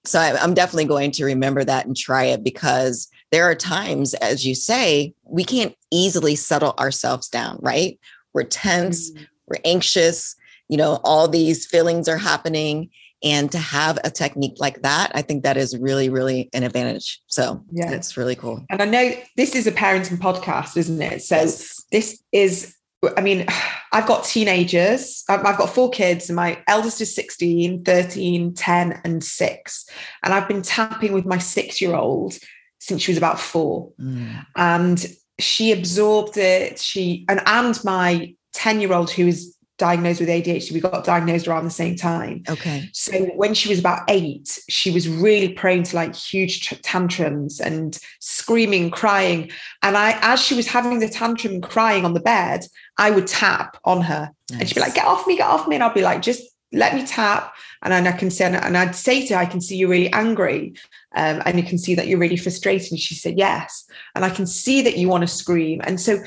So 0.06 0.20
I, 0.20 0.44
am 0.44 0.54
definitely 0.54 0.86
going 0.86 1.12
to 1.12 1.26
remember 1.26 1.64
that 1.64 1.86
and 1.86 1.98
try 1.98 2.26
it 2.26 2.44
because 2.44 3.10
there 3.32 3.46
are 3.46 3.56
times, 3.56 4.14
as 4.16 4.46
you 4.46 4.54
say, 4.54 5.14
we 5.24 5.44
can't 5.44 5.76
easily 5.92 6.36
settle 6.36 6.76
ourselves 6.80 7.28
down, 7.28 7.58
right? 7.62 8.00
We're 8.34 8.44
tense, 8.44 9.12
mm-hmm. 9.12 9.24
we're 9.48 9.62
anxious, 9.66 10.36
you 10.70 10.78
know, 10.78 11.00
all 11.04 11.28
these 11.28 11.66
feelings 11.66 12.08
are 12.08 12.18
happening. 12.18 12.90
And 13.26 13.52
to 13.52 13.58
have 13.58 13.98
a 14.04 14.12
technique 14.12 14.58
like 14.60 14.84
that, 14.84 15.12
I 15.16 15.24
think 15.24 15.44
that 15.44 15.58
is 15.58 15.76
really, 15.78 16.10
really 16.10 16.48
an 16.54 16.62
advantage. 16.62 17.22
So 17.26 17.66
yeah, 17.72 17.90
it's 17.90 18.16
really 18.16 18.36
cool. 18.36 18.64
And 18.70 18.84
I 18.84 18.86
know 18.86 19.12
this 19.36 19.56
is 19.56 19.66
a 19.66 19.72
parenting 19.72 20.20
podcast, 20.20 20.78
isn't 20.78 21.02
it? 21.02 21.24
So 21.24 21.38
yes. 21.38 21.84
this 21.92 22.24
is, 22.32 22.76
I 23.18 23.22
mean, 23.22 23.48
I've 23.92 24.06
got 24.06 24.26
teenagers. 24.26 25.24
I've 25.28 25.42
got 25.42 25.74
four 25.74 25.90
kids, 25.90 26.30
and 26.30 26.36
my 26.36 26.62
eldest 26.68 27.02
is 27.02 27.16
16, 27.16 27.84
13, 27.84 28.54
10, 28.54 29.02
and 29.04 29.24
six. 29.24 29.86
And 30.22 30.34
I've 30.34 30.48
been 30.48 30.62
tapping 30.62 31.14
with 31.14 31.26
my 31.26 31.38
six 31.38 31.82
year 31.82 31.96
old 31.96 32.38
since 32.80 33.02
she 33.02 33.12
was 33.12 33.18
about 33.18 33.40
four. 33.40 33.92
Mm. 34.00 34.46
And 34.56 35.06
she 35.40 35.72
absorbed 35.72 36.38
it. 36.38 36.78
She, 36.78 37.26
and, 37.28 37.42
and 37.46 37.84
my 37.84 38.36
10 38.54 38.82
year 38.82 38.94
old 38.94 39.12
who 39.12 39.28
is 39.28 39.55
diagnosed 39.78 40.20
with 40.20 40.30
ADHD. 40.30 40.72
We 40.72 40.80
got 40.80 41.04
diagnosed 41.04 41.48
around 41.48 41.66
the 41.66 41.72
same 41.72 41.96
time. 41.96 42.44
Okay. 42.50 42.90
So 42.94 43.26
when 43.36 43.54
she 43.54 43.70
was 43.70 43.80
about 43.80 44.04
eight, 44.08 44.60
she 44.70 44.92
was 44.92 45.10
really 45.10 45.50
prone 45.50 45.84
to 45.84 45.96
like 45.96 46.16
huge 46.16 46.70
tantrums 46.82 47.60
and 47.60 48.00
screaming, 48.20 48.90
crying. 48.90 49.52
And 49.84 49.98
I, 49.98 50.18
as 50.22 50.42
she 50.42 50.56
was 50.56 50.68
having 50.68 51.00
the 51.00 51.10
tantrum 51.10 51.62
crying 51.62 52.06
on 52.06 52.14
the 52.14 52.20
bed, 52.20 52.66
I 52.98 53.12
would 53.12 53.28
tap 53.28 53.78
on 53.84 54.02
her 54.02 54.32
nice. 54.52 54.60
and 54.60 54.70
she'd 54.70 54.76
be 54.76 54.82
like, 54.82 54.96
get 54.96 55.06
off 55.06 55.28
me, 55.28 55.38
get 55.38 55.48
off 55.48 55.68
me. 55.68 55.76
And 55.76 55.84
I'd 55.84 55.94
be 55.94 56.02
like, 56.02 56.22
just 56.22 56.44
let 56.72 56.96
me 56.96 57.06
tap. 57.06 57.54
And 57.82 57.92
then 57.92 58.08
I 58.08 58.12
can 58.12 58.32
say, 58.32 58.46
and 58.46 58.78
I'd 58.78 58.96
say 58.96 59.26
to 59.28 59.36
her, 59.36 59.40
I 59.40 59.46
can 59.46 59.62
see 59.62 59.78
you're 59.78 59.90
really 59.90 60.12
angry. 60.12 60.74
Um, 61.16 61.42
and 61.46 61.58
you 61.58 61.64
can 61.64 61.78
see 61.78 61.96
that 61.96 62.08
you're 62.08 62.20
really 62.20 62.36
frustrated. 62.38 62.92
And 62.92 63.00
she 63.00 63.16
said, 63.16 63.38
yes. 63.38 63.86
And 64.16 64.26
I 64.26 64.30
can 64.30 64.46
see 64.46 64.82
that 64.82 64.98
you 64.98 65.08
want 65.08 65.22
to 65.22 65.28
scream. 65.28 65.82
And 65.84 66.00
so 66.00 66.20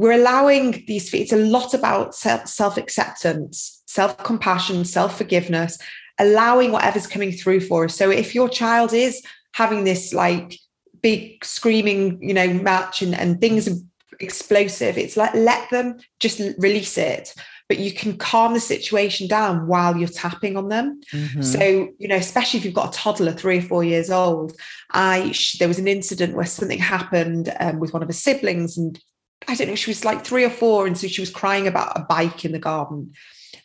we're 0.00 0.12
allowing 0.12 0.82
these 0.86 1.12
it's 1.12 1.32
a 1.32 1.36
lot 1.36 1.74
about 1.74 2.14
self 2.14 2.76
acceptance 2.78 3.82
self 3.86 4.16
compassion 4.24 4.84
self 4.84 5.18
forgiveness 5.18 5.78
allowing 6.18 6.72
whatever's 6.72 7.06
coming 7.06 7.30
through 7.30 7.60
for 7.60 7.84
us 7.84 7.94
so 7.94 8.10
if 8.10 8.34
your 8.34 8.48
child 8.48 8.94
is 8.94 9.22
having 9.52 9.84
this 9.84 10.14
like 10.14 10.58
big 11.02 11.44
screaming 11.44 12.18
you 12.22 12.32
know 12.32 12.48
match 12.48 13.02
and, 13.02 13.14
and 13.14 13.40
things 13.40 13.68
are 13.68 13.76
explosive 14.20 14.96
it's 14.96 15.18
like 15.18 15.34
let 15.34 15.68
them 15.70 15.98
just 16.18 16.40
release 16.58 16.96
it 16.96 17.34
but 17.68 17.78
you 17.78 17.92
can 17.92 18.16
calm 18.16 18.52
the 18.52 18.58
situation 18.58 19.28
down 19.28 19.68
while 19.68 19.96
you're 19.96 20.08
tapping 20.08 20.56
on 20.56 20.70
them. 20.70 21.00
Mm-hmm. 21.12 21.42
So, 21.42 21.90
you 22.00 22.08
know, 22.08 22.16
especially 22.16 22.58
if 22.58 22.64
you've 22.64 22.74
got 22.74 22.92
a 22.92 22.98
toddler, 22.98 23.30
three 23.30 23.58
or 23.58 23.62
four 23.62 23.84
years 23.84 24.10
old. 24.10 24.56
I 24.90 25.32
there 25.60 25.68
was 25.68 25.78
an 25.78 25.86
incident 25.86 26.34
where 26.34 26.46
something 26.46 26.80
happened 26.80 27.54
um, 27.60 27.78
with 27.78 27.92
one 27.92 28.02
of 28.02 28.08
her 28.08 28.12
siblings, 28.12 28.76
and 28.76 29.00
I 29.48 29.54
don't 29.54 29.68
know, 29.68 29.74
she 29.74 29.90
was 29.90 30.04
like 30.04 30.24
three 30.24 30.44
or 30.44 30.50
four. 30.50 30.86
And 30.86 30.96
so 30.96 31.06
she 31.08 31.22
was 31.22 31.30
crying 31.30 31.66
about 31.66 31.98
a 31.98 32.04
bike 32.08 32.44
in 32.44 32.52
the 32.52 32.58
garden 32.58 33.14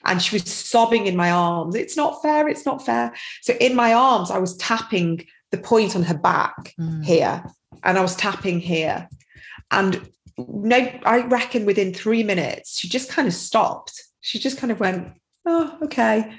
and 0.06 0.22
she 0.22 0.36
was 0.36 0.52
sobbing 0.52 1.08
in 1.08 1.16
my 1.16 1.32
arms. 1.32 1.76
It's 1.76 1.98
not 1.98 2.22
fair. 2.22 2.48
It's 2.48 2.66
not 2.66 2.86
fair. 2.86 3.14
So 3.42 3.54
in 3.60 3.76
my 3.76 3.94
arms, 3.94 4.32
I 4.32 4.38
was 4.38 4.56
tapping 4.58 5.26
the 5.52 5.58
point 5.58 5.96
on 5.96 6.04
her 6.04 6.18
back 6.18 6.74
mm. 6.80 7.04
here 7.04 7.44
and 7.84 7.98
I 7.98 8.02
was 8.02 8.16
tapping 8.16 8.60
here. 8.60 9.10
And 9.72 10.10
no, 10.38 10.78
I 11.06 11.26
reckon 11.26 11.66
within 11.66 11.94
three 11.94 12.24
minutes, 12.24 12.80
she 12.80 12.88
just 12.88 13.10
kind 13.10 13.28
of 13.28 13.34
stopped. 13.34 14.04
She 14.22 14.40
just 14.40 14.58
kind 14.58 14.72
of 14.72 14.80
went, 14.80 15.14
oh, 15.46 15.78
okay. 15.84 16.34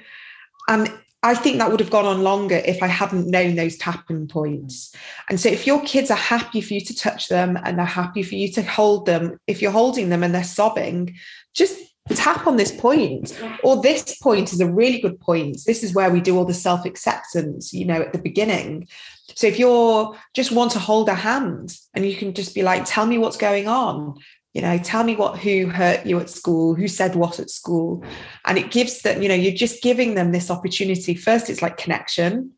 And 0.67 0.91
I 1.23 1.33
think 1.33 1.57
that 1.57 1.71
would 1.71 1.79
have 1.79 1.89
gone 1.89 2.05
on 2.05 2.21
longer 2.21 2.61
if 2.65 2.83
I 2.83 2.87
hadn't 2.87 3.27
known 3.27 3.55
those 3.55 3.75
tapping 3.77 4.27
points. 4.27 4.93
And 5.29 5.39
so, 5.39 5.49
if 5.49 5.65
your 5.65 5.81
kids 5.83 6.11
are 6.11 6.17
happy 6.17 6.61
for 6.61 6.73
you 6.75 6.81
to 6.81 6.95
touch 6.95 7.27
them 7.27 7.57
and 7.63 7.77
they're 7.77 7.85
happy 7.85 8.23
for 8.23 8.35
you 8.35 8.51
to 8.53 8.61
hold 8.61 9.05
them, 9.07 9.39
if 9.47 9.61
you're 9.61 9.71
holding 9.71 10.09
them 10.09 10.23
and 10.23 10.33
they're 10.33 10.43
sobbing, 10.43 11.15
just 11.53 11.79
tap 12.09 12.47
on 12.47 12.55
this 12.55 12.71
point. 12.71 13.37
Or 13.63 13.81
this 13.81 14.17
point 14.19 14.53
is 14.53 14.61
a 14.61 14.71
really 14.71 14.99
good 14.99 15.19
point. 15.19 15.57
This 15.65 15.83
is 15.83 15.93
where 15.93 16.11
we 16.11 16.21
do 16.21 16.37
all 16.37 16.45
the 16.45 16.53
self 16.53 16.85
acceptance, 16.85 17.73
you 17.73 17.85
know, 17.85 18.01
at 18.01 18.13
the 18.13 18.19
beginning. 18.19 18.87
So, 19.35 19.47
if 19.47 19.57
you're 19.57 20.15
just 20.33 20.51
want 20.51 20.71
to 20.73 20.79
hold 20.79 21.09
a 21.09 21.15
hand 21.15 21.75
and 21.95 22.05
you 22.05 22.15
can 22.15 22.33
just 22.33 22.53
be 22.53 22.63
like, 22.63 22.83
tell 22.85 23.07
me 23.07 23.17
what's 23.17 23.37
going 23.37 23.67
on, 23.67 24.15
you 24.57 24.63
know 24.63 24.75
tell 24.79 25.03
me 25.03 25.15
what 25.15 25.37
who 25.37 25.67
hurt 25.67 26.03
you 26.03 26.19
at 26.19 26.31
school 26.31 26.73
who 26.73 26.87
said 26.87 27.13
what 27.13 27.39
at 27.39 27.51
school. 27.51 28.03
And 28.45 28.57
it 28.57 28.71
gives 28.71 29.03
them 29.03 29.21
you 29.21 29.29
know 29.29 29.35
you're 29.35 29.53
just 29.53 29.83
giving 29.83 30.15
them 30.15 30.31
this 30.31 30.49
opportunity. 30.49 31.13
First 31.13 31.47
it's 31.51 31.61
like 31.61 31.77
connection. 31.77 32.53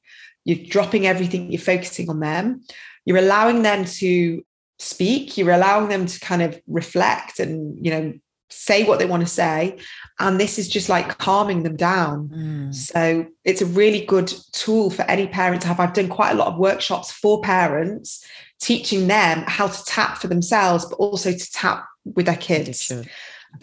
You're 0.46 0.66
dropping 0.66 1.06
everything 1.06 1.52
you're 1.52 1.60
focusing 1.60 2.10
on 2.10 2.22
them. 2.22 2.62
You're 3.04 3.18
allowing 3.18 3.64
them 3.64 3.84
to 3.84 4.42
speak. 4.80 5.38
You're 5.38 5.52
allowing 5.52 5.90
them 5.90 6.06
to 6.06 6.20
kind 6.22 6.42
of 6.42 6.58
reflect 6.68 7.42
and 7.42 7.86
you 7.86 7.92
know 7.92 8.14
say 8.50 8.84
what 8.84 9.00
they 9.00 9.06
want 9.06 9.22
to 9.22 9.28
say 9.28 9.78
and 10.20 10.40
this 10.40 10.60
is 10.60 10.68
just 10.68 10.90
like 10.90 11.18
calming 11.18 11.64
them 11.64 11.76
down. 11.76 12.30
Mm. 12.30 12.74
so 12.74 13.26
it's 13.46 13.62
a 13.62 13.66
really 13.66 14.06
good 14.06 14.34
tool 14.52 14.90
for 14.90 15.04
any 15.04 15.28
parent 15.28 15.62
to 15.62 15.68
have. 15.68 15.80
I've 15.80 15.94
done 15.94 16.10
quite 16.10 16.32
a 16.32 16.36
lot 16.36 16.48
of 16.48 16.58
workshops 16.58 17.12
for 17.12 17.42
parents 17.42 18.26
teaching 18.60 19.08
them 19.08 19.44
how 19.48 19.68
to 19.68 19.86
tap 19.86 20.18
for 20.18 20.28
themselves 20.28 20.86
but 20.86 20.96
also 20.96 21.32
to 21.32 21.52
tap 21.52 21.86
with 22.04 22.26
their 22.26 22.36
kids. 22.36 22.92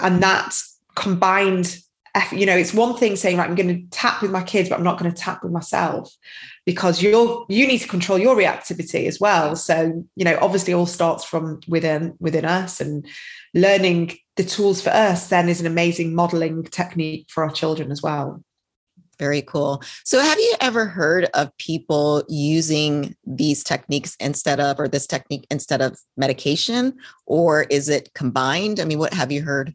And 0.00 0.22
that 0.22 0.54
combined 0.94 1.78
you 2.32 2.46
know 2.46 2.56
it's 2.56 2.72
one 2.72 2.96
thing 2.96 3.14
saying 3.14 3.36
right 3.36 3.46
i'm 3.46 3.54
going 3.54 3.68
to 3.68 3.86
tap 3.90 4.22
with 4.22 4.30
my 4.30 4.42
kids 4.42 4.70
but 4.70 4.78
i'm 4.78 4.82
not 4.82 4.98
going 4.98 5.12
to 5.12 5.20
tap 5.20 5.42
with 5.42 5.52
myself 5.52 6.10
because 6.66 7.00
you're 7.00 7.46
you 7.48 7.66
need 7.66 7.78
to 7.78 7.88
control 7.88 8.18
your 8.18 8.36
reactivity 8.36 9.06
as 9.06 9.18
well. 9.18 9.56
So 9.56 10.04
you 10.16 10.24
know 10.24 10.36
obviously 10.42 10.74
all 10.74 10.84
starts 10.84 11.24
from 11.24 11.60
within 11.66 12.14
within 12.18 12.44
us 12.44 12.80
and 12.80 13.06
learning 13.54 14.18
the 14.36 14.44
tools 14.44 14.82
for 14.82 14.90
us 14.90 15.28
then 15.28 15.48
is 15.48 15.60
an 15.60 15.66
amazing 15.66 16.14
modeling 16.14 16.64
technique 16.64 17.26
for 17.30 17.44
our 17.44 17.50
children 17.50 17.90
as 17.90 18.02
well 18.02 18.42
very 19.18 19.42
cool. 19.42 19.82
So, 20.04 20.20
have 20.20 20.38
you 20.38 20.54
ever 20.60 20.86
heard 20.86 21.24
of 21.34 21.56
people 21.58 22.24
using 22.28 23.16
these 23.24 23.64
techniques 23.64 24.16
instead 24.20 24.60
of, 24.60 24.78
or 24.78 24.88
this 24.88 25.06
technique 25.06 25.46
instead 25.50 25.80
of 25.80 25.98
medication, 26.16 26.96
or 27.24 27.62
is 27.64 27.88
it 27.88 28.12
combined? 28.14 28.80
I 28.80 28.84
mean, 28.84 28.98
what 28.98 29.14
have 29.14 29.32
you 29.32 29.42
heard? 29.42 29.74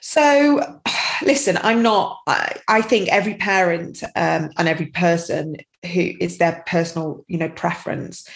So, 0.00 0.80
listen, 1.22 1.58
I'm 1.62 1.82
not, 1.82 2.18
I, 2.26 2.56
I 2.68 2.82
think 2.82 3.08
every 3.08 3.34
parent 3.34 4.02
um, 4.14 4.50
and 4.56 4.68
every 4.68 4.86
person 4.86 5.56
who 5.84 6.12
is 6.20 6.38
their 6.38 6.64
personal, 6.66 7.24
you 7.28 7.38
know, 7.38 7.48
preference. 7.48 8.28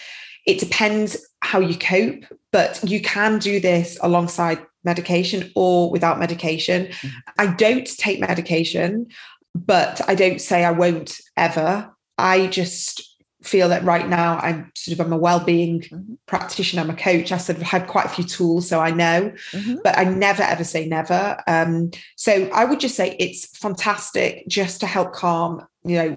It 0.45 0.59
depends 0.59 1.27
how 1.41 1.59
you 1.59 1.77
cope, 1.77 2.23
but 2.51 2.79
you 2.83 3.01
can 3.01 3.39
do 3.39 3.59
this 3.59 3.97
alongside 4.01 4.59
medication 4.83 5.51
or 5.55 5.91
without 5.91 6.19
medication. 6.19 6.87
Mm-hmm. 6.87 7.09
I 7.37 7.47
don't 7.47 7.85
take 7.97 8.19
medication, 8.19 9.07
but 9.53 10.01
I 10.07 10.15
don't 10.15 10.41
say 10.41 10.63
I 10.63 10.71
won't 10.71 11.19
ever. 11.37 11.91
I 12.17 12.47
just 12.47 13.11
feel 13.43 13.69
that 13.69 13.83
right 13.83 14.07
now 14.07 14.37
I'm 14.37 14.71
sort 14.75 14.99
of 14.99 15.05
I'm 15.05 15.13
a 15.13 15.17
well-being 15.17 15.81
mm-hmm. 15.81 16.13
practitioner, 16.27 16.83
I'm 16.83 16.89
a 16.89 16.95
coach. 16.95 17.31
I 17.31 17.37
sort 17.37 17.57
of 17.57 17.63
had 17.63 17.87
quite 17.87 18.05
a 18.05 18.09
few 18.09 18.23
tools, 18.23 18.67
so 18.67 18.79
I 18.79 18.91
know, 18.91 19.33
mm-hmm. 19.51 19.77
but 19.83 19.97
I 19.97 20.03
never 20.03 20.43
ever 20.43 20.63
say 20.63 20.87
never. 20.87 21.37
Um, 21.47 21.91
so 22.15 22.49
I 22.53 22.65
would 22.65 22.79
just 22.79 22.95
say 22.95 23.15
it's 23.19 23.57
fantastic 23.57 24.47
just 24.47 24.79
to 24.81 24.85
help 24.85 25.13
calm, 25.13 25.65
you 25.83 25.95
know, 25.95 26.15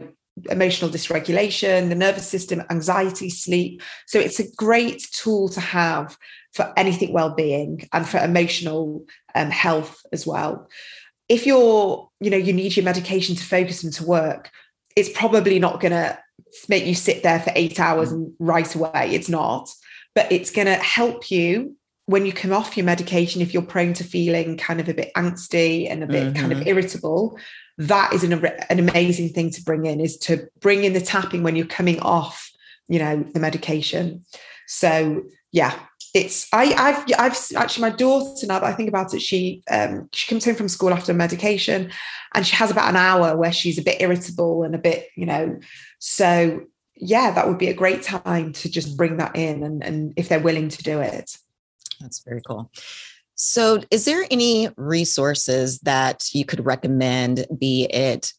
emotional 0.51 0.91
dysregulation, 0.91 1.89
the 1.89 1.95
nervous 1.95 2.29
system, 2.29 2.63
anxiety, 2.71 3.31
sleep. 3.31 3.83
So 4.07 4.19
it's 4.19 4.41
a 4.41 4.51
great 4.57 5.07
tool 5.13 5.49
to 5.51 5.61
have 5.61 6.17
for 6.53 6.73
anything 6.77 7.13
well-being 7.13 7.89
and 7.93 8.09
for 8.09 8.19
emotional 8.19 9.05
um, 9.35 9.51
health 9.51 10.01
as 10.13 10.27
well. 10.27 10.69
If 11.29 11.47
you're, 11.47 12.11
you 12.21 12.31
know, 12.31 12.37
you 12.37 12.53
need 12.53 12.77
your 12.77 12.85
medication 12.85 13.35
to 13.37 13.45
focus 13.45 13.83
and 13.83 13.93
to 13.95 14.05
work, 14.05 14.51
it's 14.97 15.09
probably 15.09 15.59
not 15.59 15.81
going 15.81 15.93
to 15.93 16.19
make 16.69 16.87
you 16.87 16.95
sit 16.95 17.23
there 17.23 17.41
for 17.41 17.53
eight 17.55 17.81
hours 17.81 18.13
and 18.13 18.33
right 18.39 18.73
away. 18.75 19.11
It's 19.13 19.29
not, 19.29 19.71
but 20.15 20.31
it's 20.31 20.51
going 20.51 20.67
to 20.67 20.75
help 20.75 21.31
you 21.31 21.77
when 22.07 22.27
you 22.27 22.33
come 22.33 22.53
off 22.53 22.77
your 22.77 22.87
medication. 22.87 23.41
If 23.41 23.55
you're 23.55 23.63
prone 23.63 23.95
to 23.95 24.05
feeling 24.05 24.57
kind 24.57 24.81
of 24.81 24.89
a 24.89 24.95
bit 24.95 25.11
angsty 25.17 25.91
and 25.91 26.05
a 26.05 26.07
bit 26.07 26.25
mm-hmm. 26.25 26.41
kind 26.41 26.53
of 26.53 26.59
mm-hmm. 26.59 26.69
irritable, 26.69 27.39
that 27.79 28.13
is 28.13 28.25
an, 28.25 28.33
an 28.71 28.79
amazing 28.79 29.31
thing 29.31 29.51
to 29.51 29.63
bring 29.63 29.87
in. 29.87 30.01
Is 30.01 30.17
to 30.19 30.49
bring 30.61 30.85
in 30.85 30.93
the 30.93 31.01
tapping 31.01 31.43
when 31.43 31.57
you're 31.57 31.67
coming 31.67 32.01
off, 32.01 32.51
you 32.89 32.99
know, 32.99 33.23
the 33.23 33.41
medication. 33.41 34.25
So 34.67 35.25
yeah, 35.53 35.79
it's 36.15 36.47
I 36.53 36.73
I've 36.75 37.05
I've 37.19 37.37
actually 37.57 37.91
my 37.91 37.91
daughter 37.91 38.47
now 38.47 38.61
that 38.61 38.65
I 38.67 38.73
think 38.73 38.89
about 38.89 39.13
it 39.13 39.21
she 39.21 39.63
um 39.69 40.09
she 40.13 40.29
comes 40.29 40.45
home 40.45 40.55
from 40.55 40.69
school 40.69 40.95
after 40.95 41.13
medication 41.13 41.91
and 42.35 42.47
she 42.47 42.55
has 42.55 42.71
about 42.71 42.89
an 42.89 42.97
hour 42.97 43.37
where 43.37 43.53
she's 43.53 43.79
a 43.79 43.83
bit 43.83 44.01
irritable 44.01 44.63
and 44.63 44.75
a 44.77 44.79
bit 44.79 45.09
you 45.17 45.27
know 45.27 45.59
so 45.99 46.63
yeah 46.95 47.33
that 47.33 47.49
would 47.49 47.59
be 47.59 47.69
a 47.69 47.75
great 47.75 48.03
time 48.03 48.53
to 48.53 48.71
just 48.71 48.97
bring 48.97 49.17
that 49.17 49.35
in 49.35 49.65
and 49.65 49.83
and 49.83 50.15
if 50.17 50.29
they're 50.29 50.39
willing 50.39 50.69
to 50.69 50.83
do 50.85 51.01
it 51.01 51.37
that's 52.01 52.23
very 52.23 52.41
cool 52.47 52.71
so 53.35 53.81
is 53.91 54.05
there 54.05 54.27
any 54.31 54.69
resources 54.77 55.79
that 55.81 56.29
you 56.33 56.45
could 56.45 56.65
recommend 56.65 57.47
be 57.59 57.85
it 57.85 58.33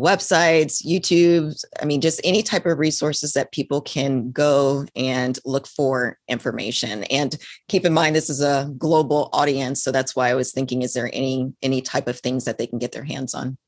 websites, 0.00 0.84
YouTube, 0.84 1.62
I 1.80 1.84
mean, 1.84 2.00
just 2.00 2.20
any 2.24 2.42
type 2.42 2.66
of 2.66 2.78
resources 2.78 3.32
that 3.32 3.52
people 3.52 3.80
can 3.80 4.30
go 4.30 4.86
and 4.96 5.38
look 5.44 5.66
for 5.66 6.18
information. 6.28 7.04
And 7.04 7.36
keep 7.68 7.84
in 7.84 7.92
mind, 7.92 8.16
this 8.16 8.30
is 8.30 8.40
a 8.40 8.72
global 8.78 9.30
audience. 9.32 9.82
So 9.82 9.92
that's 9.92 10.16
why 10.16 10.30
I 10.30 10.34
was 10.34 10.52
thinking, 10.52 10.82
is 10.82 10.94
there 10.94 11.10
any 11.12 11.52
any 11.62 11.82
type 11.82 12.08
of 12.08 12.18
things 12.18 12.44
that 12.44 12.58
they 12.58 12.66
can 12.66 12.78
get 12.78 12.92
their 12.92 13.04
hands 13.04 13.34
on? 13.34 13.58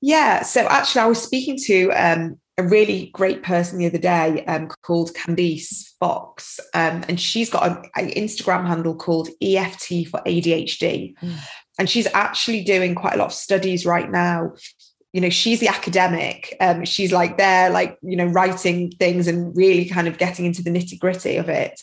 Yeah. 0.00 0.42
So 0.42 0.66
actually, 0.66 1.02
I 1.02 1.06
was 1.06 1.22
speaking 1.22 1.56
to 1.64 1.90
um, 1.92 2.40
a 2.58 2.62
really 2.64 3.10
great 3.14 3.42
person 3.42 3.78
the 3.78 3.86
other 3.86 3.98
day 3.98 4.44
um, 4.46 4.68
called 4.82 5.14
Candice 5.14 5.94
Fox, 6.00 6.60
um, 6.74 7.04
and 7.08 7.20
she's 7.20 7.48
got 7.48 7.86
an 7.96 8.10
Instagram 8.10 8.66
handle 8.66 8.96
called 8.96 9.28
EFT 9.40 10.08
for 10.10 10.20
ADHD. 10.26 11.14
Mm. 11.18 11.38
And 11.78 11.88
she's 11.88 12.08
actually 12.12 12.64
doing 12.64 12.96
quite 12.96 13.14
a 13.14 13.18
lot 13.18 13.26
of 13.26 13.32
studies 13.32 13.86
right 13.86 14.10
now 14.10 14.52
you 15.12 15.20
know 15.20 15.30
she's 15.30 15.60
the 15.60 15.68
academic 15.68 16.56
um, 16.60 16.84
she's 16.84 17.12
like 17.12 17.38
there 17.38 17.70
like 17.70 17.98
you 18.02 18.16
know 18.16 18.26
writing 18.26 18.90
things 18.90 19.26
and 19.26 19.56
really 19.56 19.84
kind 19.86 20.06
of 20.06 20.18
getting 20.18 20.44
into 20.44 20.62
the 20.62 20.70
nitty 20.70 20.98
gritty 20.98 21.36
of 21.36 21.48
it 21.48 21.80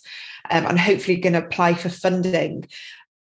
um, 0.51 0.65
and 0.65 0.79
hopefully 0.79 1.17
going 1.17 1.33
to 1.33 1.43
apply 1.43 1.73
for 1.73 1.89
funding 1.89 2.67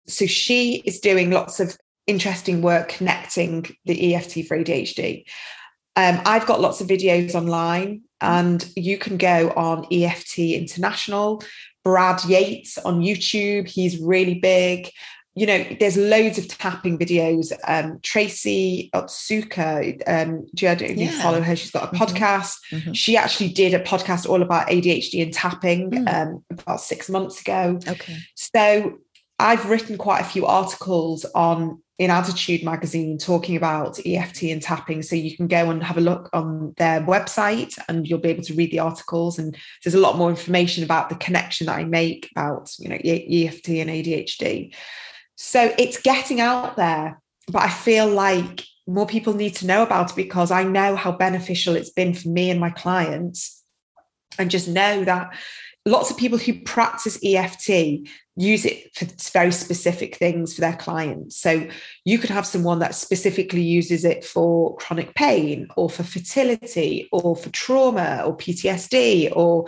so 0.06 0.26
she 0.26 0.82
is 0.84 1.00
doing 1.00 1.30
lots 1.30 1.60
of 1.60 1.76
interesting 2.06 2.62
work 2.62 2.88
connecting 2.88 3.64
the 3.84 4.14
eft 4.14 4.32
for 4.32 4.58
adhd 4.58 5.24
um, 5.96 6.20
i've 6.26 6.46
got 6.46 6.60
lots 6.60 6.80
of 6.80 6.86
videos 6.86 7.34
online 7.34 8.02
and 8.20 8.70
you 8.76 8.96
can 8.98 9.16
go 9.16 9.50
on 9.56 9.86
eft 9.92 10.38
international 10.38 11.42
brad 11.84 12.22
yates 12.24 12.78
on 12.78 13.00
youtube 13.00 13.68
he's 13.68 14.00
really 14.00 14.34
big 14.34 14.90
you 15.34 15.46
know, 15.46 15.64
there's 15.80 15.96
loads 15.96 16.36
of 16.36 16.46
tapping 16.46 16.98
videos. 16.98 17.52
Um, 17.66 18.00
Tracy 18.02 18.90
Otsuka, 18.94 20.02
um, 20.06 20.46
do 20.54 20.66
you, 20.66 20.74
do 20.74 20.86
you 20.86 21.06
yeah. 21.06 21.22
follow 21.22 21.40
her? 21.40 21.56
She's 21.56 21.70
got 21.70 21.84
a 21.84 21.86
mm-hmm. 21.86 22.04
podcast. 22.04 22.56
Mm-hmm. 22.70 22.92
She 22.92 23.16
actually 23.16 23.48
did 23.48 23.72
a 23.72 23.80
podcast 23.80 24.28
all 24.28 24.42
about 24.42 24.68
ADHD 24.68 25.22
and 25.22 25.32
tapping 25.32 25.90
mm. 25.90 26.12
um, 26.12 26.44
about 26.50 26.82
six 26.82 27.08
months 27.08 27.40
ago. 27.40 27.78
Okay. 27.88 28.18
So 28.34 28.98
I've 29.38 29.70
written 29.70 29.96
quite 29.96 30.20
a 30.20 30.24
few 30.24 30.44
articles 30.44 31.24
on 31.34 31.82
in 32.02 32.10
ADDitude 32.10 32.64
magazine 32.64 33.16
talking 33.16 33.56
about 33.56 34.04
EFT 34.04 34.44
and 34.44 34.60
tapping. 34.60 35.02
So 35.02 35.14
you 35.14 35.36
can 35.36 35.46
go 35.46 35.70
and 35.70 35.82
have 35.84 35.96
a 35.96 36.00
look 36.00 36.28
on 36.32 36.74
their 36.76 37.00
website 37.02 37.78
and 37.88 38.08
you'll 38.08 38.18
be 38.18 38.30
able 38.30 38.42
to 38.42 38.54
read 38.54 38.72
the 38.72 38.80
articles. 38.80 39.38
And 39.38 39.56
there's 39.84 39.94
a 39.94 40.00
lot 40.00 40.18
more 40.18 40.28
information 40.28 40.82
about 40.82 41.10
the 41.10 41.14
connection 41.14 41.68
that 41.68 41.78
I 41.78 41.84
make 41.84 42.28
about, 42.32 42.72
you 42.80 42.88
know, 42.88 42.96
EFT 42.96 43.68
and 43.68 43.88
ADHD. 43.88 44.74
So 45.36 45.72
it's 45.78 46.02
getting 46.02 46.40
out 46.40 46.76
there, 46.76 47.20
but 47.46 47.62
I 47.62 47.70
feel 47.70 48.08
like 48.08 48.64
more 48.88 49.06
people 49.06 49.34
need 49.34 49.54
to 49.56 49.66
know 49.66 49.84
about 49.84 50.10
it 50.10 50.16
because 50.16 50.50
I 50.50 50.64
know 50.64 50.96
how 50.96 51.12
beneficial 51.12 51.76
it's 51.76 51.90
been 51.90 52.14
for 52.14 52.28
me 52.28 52.50
and 52.50 52.58
my 52.58 52.70
clients. 52.70 53.62
And 54.38 54.50
just 54.50 54.66
know 54.66 55.04
that 55.04 55.36
lots 55.84 56.10
of 56.10 56.16
people 56.16 56.38
who 56.38 56.60
practice 56.60 57.18
EFT 57.24 58.08
use 58.36 58.64
it 58.64 58.94
for 58.94 59.06
very 59.32 59.52
specific 59.52 60.16
things 60.16 60.54
for 60.54 60.60
their 60.60 60.76
clients. 60.76 61.36
So 61.36 61.68
you 62.04 62.18
could 62.18 62.30
have 62.30 62.46
someone 62.46 62.78
that 62.78 62.94
specifically 62.94 63.62
uses 63.62 64.04
it 64.04 64.24
for 64.24 64.76
chronic 64.76 65.14
pain 65.14 65.68
or 65.76 65.90
for 65.90 66.02
fertility 66.02 67.08
or 67.12 67.36
for 67.36 67.50
trauma 67.50 68.22
or 68.24 68.36
PTSD 68.36 69.34
or 69.34 69.66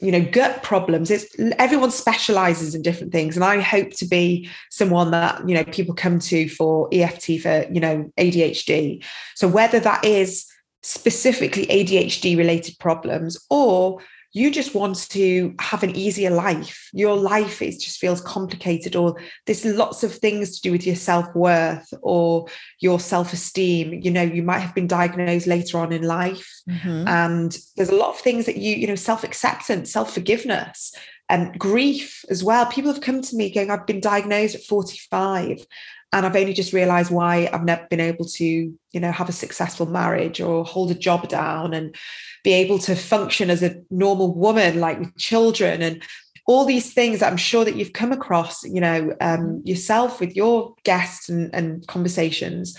you 0.00 0.10
know 0.10 0.24
gut 0.24 0.62
problems. 0.62 1.10
It's 1.10 1.26
everyone 1.58 1.90
specializes 1.90 2.74
in 2.74 2.82
different 2.82 3.12
things. 3.12 3.36
And 3.36 3.44
i 3.44 3.60
hope 3.60 3.90
to 3.94 4.06
be 4.06 4.48
someone 4.70 5.10
that 5.10 5.46
you 5.46 5.54
know 5.54 5.64
people 5.64 5.94
come 5.94 6.18
to 6.20 6.48
for 6.48 6.88
eft 6.90 7.26
for 7.26 7.66
you 7.70 7.80
know 7.80 8.10
adhd 8.18 9.04
so 9.34 9.46
whether 9.46 9.78
that 9.78 10.02
is 10.04 10.46
specifically 10.82 11.66
adhd 11.66 12.36
related 12.38 12.78
problems 12.78 13.38
or 13.50 14.00
you 14.32 14.50
just 14.50 14.74
want 14.74 15.08
to 15.10 15.54
have 15.58 15.82
an 15.82 15.96
easier 15.96 16.30
life. 16.30 16.88
Your 16.92 17.16
life 17.16 17.60
is 17.62 17.78
just 17.78 17.98
feels 17.98 18.20
complicated 18.20 18.94
or 18.94 19.16
there's 19.46 19.64
lots 19.64 20.04
of 20.04 20.14
things 20.14 20.56
to 20.56 20.62
do 20.62 20.72
with 20.72 20.86
your 20.86 20.96
self-worth 20.96 21.92
or 22.02 22.46
your 22.80 23.00
self-esteem. 23.00 24.00
You 24.02 24.10
know 24.10 24.22
you 24.22 24.42
might 24.42 24.60
have 24.60 24.74
been 24.74 24.86
diagnosed 24.86 25.46
later 25.46 25.78
on 25.78 25.92
in 25.92 26.02
life. 26.02 26.48
Mm-hmm. 26.68 27.08
and 27.08 27.58
there's 27.76 27.88
a 27.88 27.96
lot 27.96 28.10
of 28.10 28.20
things 28.20 28.46
that 28.46 28.56
you 28.56 28.76
you 28.76 28.86
know 28.86 28.94
self-acceptance 28.94 29.92
self-forgiveness 29.92 30.94
and 31.28 31.58
grief 31.58 32.24
as 32.28 32.44
well. 32.44 32.66
People 32.66 32.92
have 32.92 33.02
come 33.02 33.22
to 33.22 33.36
me 33.36 33.52
going 33.52 33.70
i've 33.70 33.86
been 33.86 34.00
diagnosed 34.00 34.54
at 34.54 34.62
45 34.62 35.66
and 36.12 36.26
I've 36.26 36.36
only 36.36 36.52
just 36.52 36.72
realized 36.72 37.10
why 37.10 37.48
I've 37.52 37.64
never 37.64 37.86
been 37.88 38.00
able 38.00 38.24
to, 38.24 38.44
you 38.44 39.00
know, 39.00 39.12
have 39.12 39.28
a 39.28 39.32
successful 39.32 39.86
marriage 39.86 40.40
or 40.40 40.64
hold 40.64 40.90
a 40.90 40.94
job 40.94 41.28
down 41.28 41.72
and 41.72 41.94
be 42.42 42.52
able 42.52 42.78
to 42.80 42.96
function 42.96 43.48
as 43.48 43.62
a 43.62 43.76
normal 43.90 44.34
woman, 44.34 44.80
like 44.80 44.98
with 44.98 45.16
children 45.16 45.82
and 45.82 46.02
all 46.46 46.64
these 46.64 46.92
things 46.92 47.20
that 47.20 47.30
I'm 47.30 47.36
sure 47.36 47.64
that 47.64 47.76
you've 47.76 47.92
come 47.92 48.10
across, 48.10 48.64
you 48.64 48.80
know, 48.80 49.14
um, 49.20 49.62
yourself 49.64 50.18
with 50.18 50.34
your 50.34 50.74
guests 50.82 51.28
and, 51.28 51.54
and 51.54 51.86
conversations 51.86 52.76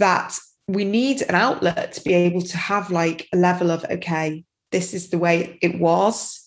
that 0.00 0.36
we 0.66 0.84
need 0.84 1.22
an 1.22 1.36
outlet 1.36 1.92
to 1.92 2.02
be 2.02 2.14
able 2.14 2.42
to 2.42 2.56
have 2.56 2.90
like 2.90 3.28
a 3.32 3.36
level 3.36 3.70
of, 3.70 3.84
okay, 3.88 4.44
this 4.72 4.94
is 4.94 5.10
the 5.10 5.18
way 5.18 5.58
it 5.62 5.78
was. 5.78 6.40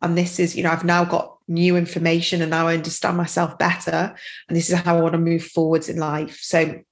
And 0.00 0.16
this 0.16 0.38
is, 0.38 0.54
you 0.54 0.62
know, 0.62 0.70
I've 0.70 0.84
now 0.84 1.04
got 1.04 1.38
new 1.52 1.76
information 1.76 2.42
and 2.42 2.50
now 2.50 2.68
I 2.68 2.74
understand 2.74 3.16
myself 3.16 3.58
better. 3.58 4.14
And 4.48 4.56
this 4.56 4.70
is 4.70 4.78
how 4.78 4.96
I 4.96 5.00
want 5.00 5.12
to 5.12 5.18
move 5.18 5.44
forwards 5.44 5.88
in 5.88 5.98
life. 5.98 6.38
So 6.40 6.82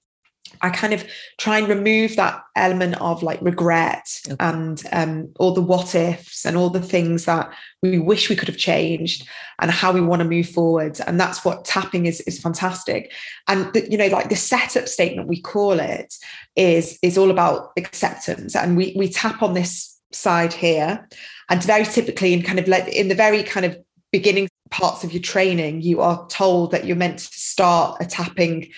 I 0.62 0.70
kind 0.70 0.92
of 0.92 1.04
try 1.38 1.58
and 1.58 1.68
remove 1.68 2.16
that 2.16 2.42
element 2.56 3.00
of 3.00 3.22
like 3.22 3.40
regret 3.40 4.06
okay. 4.26 4.36
and 4.40 4.82
um, 4.92 5.32
all 5.38 5.52
the 5.52 5.62
what 5.62 5.94
ifs 5.94 6.44
and 6.44 6.56
all 6.56 6.70
the 6.70 6.82
things 6.82 7.24
that 7.24 7.52
we 7.82 7.98
wish 7.98 8.28
we 8.28 8.36
could 8.36 8.48
have 8.48 8.56
changed 8.56 9.28
and 9.60 9.70
how 9.70 9.92
we 9.92 10.00
want 10.00 10.20
to 10.20 10.28
move 10.28 10.48
forward. 10.48 10.98
And 11.06 11.18
that's 11.18 11.44
what 11.44 11.64
tapping 11.64 12.06
is 12.06 12.20
is 12.22 12.40
fantastic. 12.40 13.12
And 13.48 13.72
the, 13.72 13.90
you 13.90 13.96
know, 13.96 14.08
like 14.08 14.28
the 14.28 14.36
setup 14.36 14.88
statement 14.88 15.28
we 15.28 15.40
call 15.40 15.78
it 15.78 16.14
is 16.56 16.98
is 17.02 17.16
all 17.16 17.30
about 17.30 17.70
acceptance. 17.76 18.54
And 18.56 18.76
we 18.76 18.94
we 18.96 19.08
tap 19.08 19.42
on 19.42 19.54
this 19.54 19.98
side 20.12 20.52
here, 20.52 21.08
and 21.48 21.62
very 21.62 21.84
typically 21.84 22.34
in 22.34 22.42
kind 22.42 22.58
of 22.58 22.68
like 22.68 22.88
in 22.88 23.08
the 23.08 23.14
very 23.14 23.42
kind 23.42 23.64
of 23.64 23.78
beginning 24.12 24.48
parts 24.70 25.04
of 25.04 25.12
your 25.12 25.22
training, 25.22 25.82
you 25.82 26.00
are 26.00 26.26
told 26.28 26.70
that 26.70 26.84
you're 26.84 26.96
meant 26.96 27.18
to 27.18 27.24
start 27.26 27.98
a 28.00 28.06
tapping 28.06 28.70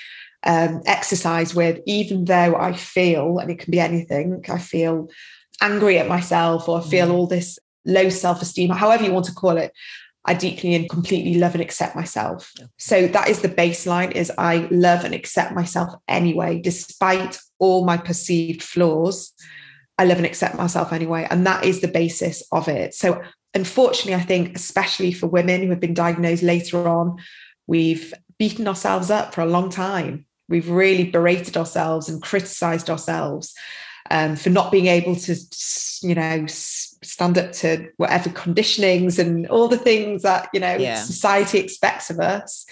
um, 0.45 0.83
exercise 0.87 1.55
with, 1.55 1.81
even 1.87 2.25
though 2.25 2.57
I 2.57 2.73
feel, 2.73 3.39
and 3.39 3.51
it 3.51 3.59
can 3.59 3.71
be 3.71 3.81
anything, 3.81 4.45
I 4.49 4.59
feel 4.59 5.09
angry 5.61 5.99
at 5.99 6.09
myself 6.09 6.69
or 6.69 6.81
I 6.81 6.83
feel 6.83 7.09
mm. 7.09 7.13
all 7.13 7.27
this 7.27 7.59
low 7.85 8.09
self 8.09 8.43
esteem, 8.43 8.71
however 8.71 9.05
you 9.05 9.13
want 9.13 9.27
to 9.27 9.35
call 9.35 9.57
it. 9.57 9.73
I 10.25 10.35
deeply 10.35 10.77
and 10.77 10.89
completely 10.89 11.35
love 11.35 11.55
and 11.55 11.61
accept 11.61 11.97
myself. 11.97 12.53
So 12.79 13.09
that 13.09 13.29
is 13.29 13.41
the 13.41 13.49
baseline 13.49 14.13
is 14.13 14.31
I 14.39 14.69
love 14.71 15.05
and 15.05 15.15
accept 15.15 15.53
myself 15.53 15.93
anyway, 16.07 16.61
despite 16.61 17.41
all 17.59 17.85
my 17.85 17.97
perceived 17.97 18.63
flaws. 18.63 19.33
I 20.03 20.05
love 20.05 20.17
and 20.17 20.27
accept 20.27 20.57
myself 20.57 20.93
anyway. 20.93 21.29
And 21.31 21.47
that 21.47 21.65
is 21.65 21.81
the 21.81 21.87
basis 21.87 22.43
of 22.51 22.67
it. 22.67 22.93
So 22.93 23.23
unfortunately, 23.55 24.17
I 24.17 24.21
think, 24.21 24.57
especially 24.57 25.13
for 25.13 25.29
women 25.29 25.63
who 25.63 25.71
have 25.71 25.79
been 25.79 25.95
diagnosed 25.95 26.43
later 26.43 26.89
on, 26.89 27.19
we've 27.69 28.13
beaten 28.37 28.67
ourselves 28.67 29.13
up 29.13 29.33
for 29.33 29.43
a 29.43 29.47
long 29.47 29.71
time. 29.71 30.27
We've 30.49 30.69
really 30.69 31.09
berated 31.09 31.57
ourselves 31.57 32.09
and 32.09 32.21
criticized 32.21 32.91
ourselves 32.91 33.55
um, 34.11 34.35
for 34.35 34.51
not 34.51 34.73
being 34.73 34.89
able 34.89 35.15
to, 35.15 35.37
you 36.03 36.17
know, 36.17 36.47
stand 36.49 37.39
up 37.39 37.53
to 37.53 37.89
whatever 37.97 38.29
conditionings 38.31 39.21
and 39.21 39.47
all 39.47 39.69
the 39.69 39.79
things 39.79 40.23
that, 40.23 40.49
you 40.53 40.59
know, 40.59 40.75
yeah. 40.75 40.97
society 41.01 41.61
expects 41.61 42.11
of 42.11 42.19
us. 42.19 42.67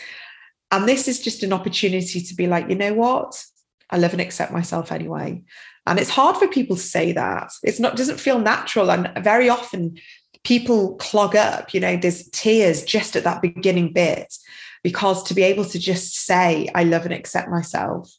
And 0.72 0.88
this 0.88 1.06
is 1.06 1.20
just 1.20 1.44
an 1.44 1.52
opportunity 1.52 2.22
to 2.22 2.34
be 2.34 2.48
like, 2.48 2.68
you 2.68 2.74
know 2.74 2.94
what? 2.94 3.44
I 3.88 3.98
love 3.98 4.10
and 4.14 4.20
accept 4.20 4.50
myself 4.50 4.90
anyway. 4.90 5.44
And 5.86 5.98
it's 5.98 6.10
hard 6.10 6.36
for 6.36 6.46
people 6.46 6.76
to 6.76 6.82
say 6.82 7.12
that. 7.12 7.52
It's 7.62 7.80
not 7.80 7.96
doesn't 7.96 8.20
feel 8.20 8.38
natural. 8.38 8.90
And 8.90 9.10
very 9.24 9.48
often 9.48 9.98
people 10.44 10.96
clog 10.96 11.34
up, 11.34 11.74
you 11.74 11.80
know, 11.80 11.96
there's 11.96 12.28
tears 12.30 12.84
just 12.84 13.16
at 13.16 13.24
that 13.24 13.42
beginning 13.42 13.92
bit 13.92 14.32
because 14.82 15.22
to 15.24 15.34
be 15.34 15.42
able 15.42 15.64
to 15.64 15.78
just 15.78 16.14
say 16.14 16.68
i 16.74 16.84
love 16.84 17.04
and 17.04 17.14
accept 17.14 17.48
myself 17.48 18.12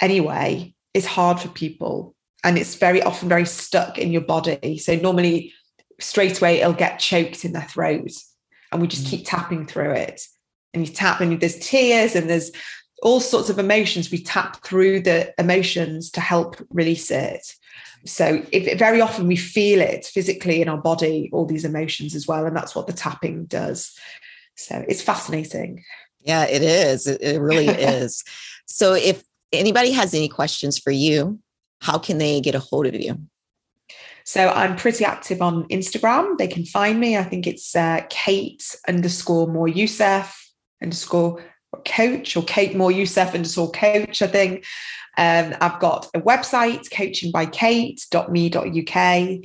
anyway 0.00 0.72
is 0.94 1.06
hard 1.06 1.38
for 1.40 1.48
people 1.48 2.14
and 2.44 2.58
it's 2.58 2.76
very 2.76 3.02
often 3.02 3.28
very 3.28 3.46
stuck 3.46 3.98
in 3.98 4.12
your 4.12 4.22
body 4.22 4.78
so 4.78 4.96
normally 4.96 5.52
straight 6.00 6.38
away 6.40 6.60
it'll 6.60 6.72
get 6.72 6.98
choked 6.98 7.44
in 7.44 7.52
their 7.52 7.62
throat 7.62 8.10
and 8.72 8.80
we 8.80 8.88
just 8.88 9.06
mm. 9.06 9.10
keep 9.10 9.26
tapping 9.26 9.66
through 9.66 9.92
it 9.92 10.22
and 10.74 10.86
you 10.86 10.92
tap 10.92 11.20
and 11.20 11.40
there's 11.40 11.58
tears 11.58 12.14
and 12.14 12.28
there's 12.28 12.50
all 13.02 13.20
sorts 13.20 13.50
of 13.50 13.58
emotions 13.58 14.10
we 14.10 14.22
tap 14.22 14.62
through 14.64 15.00
the 15.00 15.32
emotions 15.38 16.10
to 16.10 16.20
help 16.20 16.56
release 16.70 17.10
it 17.10 17.54
so 18.04 18.42
if, 18.52 18.78
very 18.78 19.00
often 19.00 19.26
we 19.26 19.36
feel 19.36 19.80
it 19.80 20.04
physically 20.06 20.62
in 20.62 20.68
our 20.68 20.78
body 20.78 21.28
all 21.32 21.44
these 21.44 21.64
emotions 21.64 22.14
as 22.14 22.26
well 22.26 22.46
and 22.46 22.56
that's 22.56 22.74
what 22.74 22.86
the 22.86 22.92
tapping 22.92 23.44
does 23.46 23.96
so 24.56 24.84
it's 24.88 25.02
fascinating. 25.02 25.84
Yeah, 26.20 26.44
it 26.44 26.62
is. 26.62 27.06
It, 27.06 27.22
it 27.22 27.40
really 27.40 27.68
is. 27.68 28.24
So 28.66 28.94
if 28.94 29.22
anybody 29.52 29.92
has 29.92 30.12
any 30.14 30.28
questions 30.28 30.78
for 30.78 30.90
you, 30.90 31.38
how 31.80 31.98
can 31.98 32.18
they 32.18 32.40
get 32.40 32.54
a 32.54 32.58
hold 32.58 32.86
of 32.86 32.94
you? 32.94 33.20
So 34.24 34.48
I'm 34.48 34.74
pretty 34.74 35.04
active 35.04 35.40
on 35.40 35.68
Instagram. 35.68 36.36
They 36.36 36.48
can 36.48 36.64
find 36.64 36.98
me. 36.98 37.16
I 37.16 37.22
think 37.22 37.46
it's 37.46 37.76
uh, 37.76 38.00
Kate 38.10 38.64
underscore 38.88 39.46
Moore 39.46 39.68
Youssef 39.68 40.50
underscore 40.82 41.44
coach 41.84 42.36
or 42.36 42.42
Kate 42.44 42.76
Moore 42.76 42.92
Youssef 42.92 43.34
underscore 43.34 43.70
coach, 43.70 44.20
I 44.22 44.26
think. 44.26 44.64
Um, 45.18 45.54
I've 45.60 45.80
got 45.80 46.08
a 46.14 46.20
website, 46.20 46.90
coachingbykate.me.uk. 46.90 49.44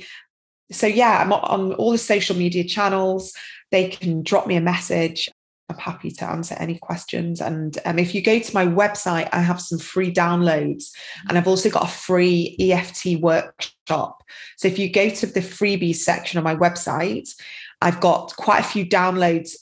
So 0.70 0.86
yeah, 0.86 1.18
I'm 1.20 1.32
on 1.32 1.72
all 1.74 1.90
the 1.92 1.98
social 1.98 2.36
media 2.36 2.64
channels 2.64 3.34
they 3.72 3.88
can 3.88 4.22
drop 4.22 4.46
me 4.46 4.54
a 4.54 4.60
message. 4.60 5.28
I'm 5.68 5.78
happy 5.78 6.10
to 6.10 6.26
answer 6.26 6.54
any 6.58 6.78
questions. 6.78 7.40
And 7.40 7.76
um, 7.86 7.98
if 7.98 8.14
you 8.14 8.22
go 8.22 8.38
to 8.38 8.54
my 8.54 8.66
website, 8.66 9.28
I 9.32 9.40
have 9.40 9.60
some 9.60 9.78
free 9.78 10.12
downloads 10.12 10.90
and 11.28 11.36
I've 11.36 11.48
also 11.48 11.70
got 11.70 11.84
a 11.84 11.90
free 11.90 12.54
EFT 12.60 13.20
workshop. 13.20 14.22
So 14.58 14.68
if 14.68 14.78
you 14.78 14.90
go 14.90 15.08
to 15.08 15.26
the 15.26 15.40
freebies 15.40 15.96
section 15.96 16.38
on 16.38 16.44
my 16.44 16.54
website, 16.54 17.30
I've 17.80 18.00
got 18.00 18.36
quite 18.36 18.60
a 18.60 18.68
few 18.68 18.84
downloads 18.84 19.54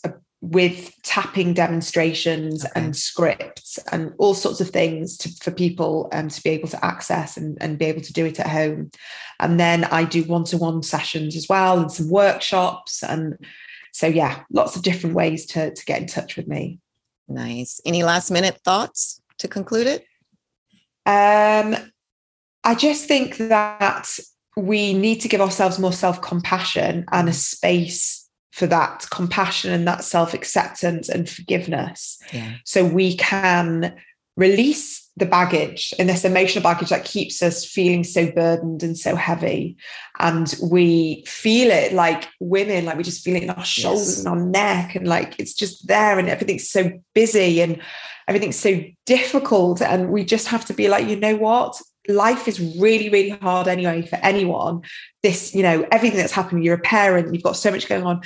with 0.43 0.95
tapping 1.03 1.53
demonstrations 1.53 2.65
okay. 2.65 2.73
and 2.75 2.97
scripts 2.97 3.79
and 3.93 4.15
all 4.19 4.33
sorts 4.33 4.61
of 4.61 4.71
things 4.71 5.19
to, 5.19 5.29
for 5.43 5.51
people 5.51 6.09
um, 6.13 6.29
to 6.29 6.43
be 6.43 6.51
able 6.51 6.69
to 6.69 6.83
access 6.83 7.37
and, 7.37 7.59
and 7.61 7.79
be 7.79 7.85
able 7.85 8.01
to 8.01 8.13
do 8.13 8.25
it 8.25 8.41
at 8.41 8.49
home. 8.49 8.91
And 9.39 9.61
then 9.61 9.85
I 9.85 10.05
do 10.05 10.25
one 10.25 10.45
to 10.45 10.57
one 10.57 10.83
sessions 10.83 11.37
as 11.37 11.47
well 11.49 11.79
and 11.79 11.93
some 11.93 12.09
workshops 12.09 13.03
and 13.03 13.37
so 13.93 14.07
yeah, 14.07 14.43
lots 14.51 14.77
of 14.77 14.83
different 14.83 15.17
ways 15.17 15.47
to, 15.47 15.75
to 15.75 15.85
get 15.85 16.01
in 16.01 16.07
touch 16.07 16.37
with 16.37 16.47
me. 16.47 16.79
Nice. 17.29 17.81
Any 17.85 18.03
last 18.03 18.31
minute 18.31 18.61
thoughts 18.65 19.21
to 19.39 19.49
conclude 19.49 19.87
it? 19.87 20.05
Um, 21.07 21.77
I 22.65 22.75
just 22.75 23.07
think 23.07 23.37
that 23.39 24.19
we 24.57 24.95
need 24.95 25.21
to 25.21 25.29
give 25.29 25.41
ourselves 25.41 25.79
more 25.79 25.93
self 25.93 26.21
compassion 26.21 27.05
and 27.13 27.29
a 27.29 27.33
space 27.33 28.20
for 28.61 28.67
that 28.67 29.07
compassion 29.11 29.73
and 29.73 29.89
that 29.89 30.05
self 30.05 30.35
acceptance 30.35 31.09
and 31.09 31.29
forgiveness. 31.29 32.19
Yeah. 32.31 32.53
So 32.65 32.85
we 32.85 33.17
can 33.17 33.97
release 34.37 35.09
the 35.17 35.25
baggage 35.25 35.95
and 35.99 36.11
this 36.11 36.27
emotional 36.27 36.63
baggage 36.63 36.91
that 36.91 37.07
keeps 37.07 37.43
us 37.43 37.65
feeling 37.65 38.05
so 38.05 38.31
burdened 38.31 38.83
and 38.83 38.99
so 38.99 39.17
heavy. 39.17 39.79
And 40.19 40.55
we 40.63 41.25
feel 41.27 41.71
it 41.71 41.95
like 41.95 42.29
women, 42.39 42.85
like 42.85 42.99
we 42.99 43.03
just 43.03 43.25
feel 43.25 43.37
it 43.37 43.45
in 43.45 43.51
our 43.51 43.65
shoulders 43.65 44.09
yes. 44.09 44.19
and 44.19 44.29
our 44.29 44.45
neck, 44.45 44.95
and 44.95 45.09
like 45.09 45.41
it's 45.41 45.55
just 45.55 45.89
there, 45.89 46.19
and 46.19 46.29
everything's 46.29 46.69
so 46.69 46.93
busy 47.15 47.63
and 47.63 47.81
everything's 48.29 48.59
so 48.59 48.85
difficult. 49.07 49.81
And 49.81 50.11
we 50.11 50.23
just 50.23 50.49
have 50.49 50.67
to 50.67 50.75
be 50.75 50.89
like, 50.89 51.09
you 51.09 51.17
know 51.17 51.37
what? 51.37 51.81
Life 52.09 52.49
is 52.49 52.61
really, 52.79 53.09
really 53.09 53.31
hard 53.31 53.69
anyway 53.69 54.03
for 54.03 54.17
anyone. 54.17 54.83
This, 55.23 55.55
you 55.55 55.63
know, 55.63 55.87
everything 55.93 56.19
that's 56.19 56.33
happening, 56.33 56.63
you're 56.63 56.77
a 56.77 56.81
parent, 56.81 57.35
you've 57.35 57.43
got 57.43 57.57
so 57.57 57.71
much 57.71 57.89
going 57.89 58.05
on. 58.05 58.23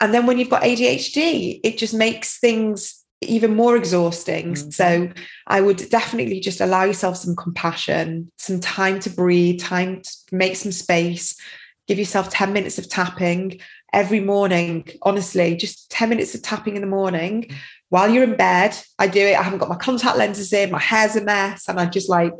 And 0.00 0.12
then 0.12 0.26
when 0.26 0.38
you've 0.38 0.50
got 0.50 0.62
ADHD, 0.62 1.60
it 1.64 1.78
just 1.78 1.94
makes 1.94 2.38
things 2.38 3.02
even 3.22 3.54
more 3.56 3.76
exhausting. 3.76 4.54
Mm-hmm. 4.54 4.70
So 4.70 5.10
I 5.46 5.60
would 5.60 5.88
definitely 5.90 6.40
just 6.40 6.60
allow 6.60 6.84
yourself 6.84 7.16
some 7.16 7.34
compassion, 7.34 8.30
some 8.38 8.60
time 8.60 9.00
to 9.00 9.10
breathe, 9.10 9.60
time 9.60 10.02
to 10.02 10.10
make 10.32 10.56
some 10.56 10.72
space, 10.72 11.38
give 11.88 11.98
yourself 11.98 12.30
10 12.30 12.52
minutes 12.52 12.78
of 12.78 12.88
tapping 12.88 13.60
every 13.92 14.20
morning. 14.20 14.86
Honestly, 15.02 15.56
just 15.56 15.90
10 15.90 16.08
minutes 16.10 16.34
of 16.34 16.42
tapping 16.42 16.76
in 16.76 16.82
the 16.82 16.88
morning 16.88 17.42
mm-hmm. 17.42 17.56
while 17.88 18.10
you're 18.10 18.24
in 18.24 18.36
bed. 18.36 18.76
I 18.98 19.06
do 19.06 19.20
it. 19.20 19.38
I 19.38 19.42
haven't 19.42 19.60
got 19.60 19.68
my 19.68 19.76
contact 19.76 20.18
lenses 20.18 20.52
in, 20.52 20.70
my 20.70 20.80
hair's 20.80 21.16
a 21.16 21.22
mess, 21.22 21.68
and 21.68 21.80
I 21.80 21.86
just 21.86 22.08
like 22.08 22.34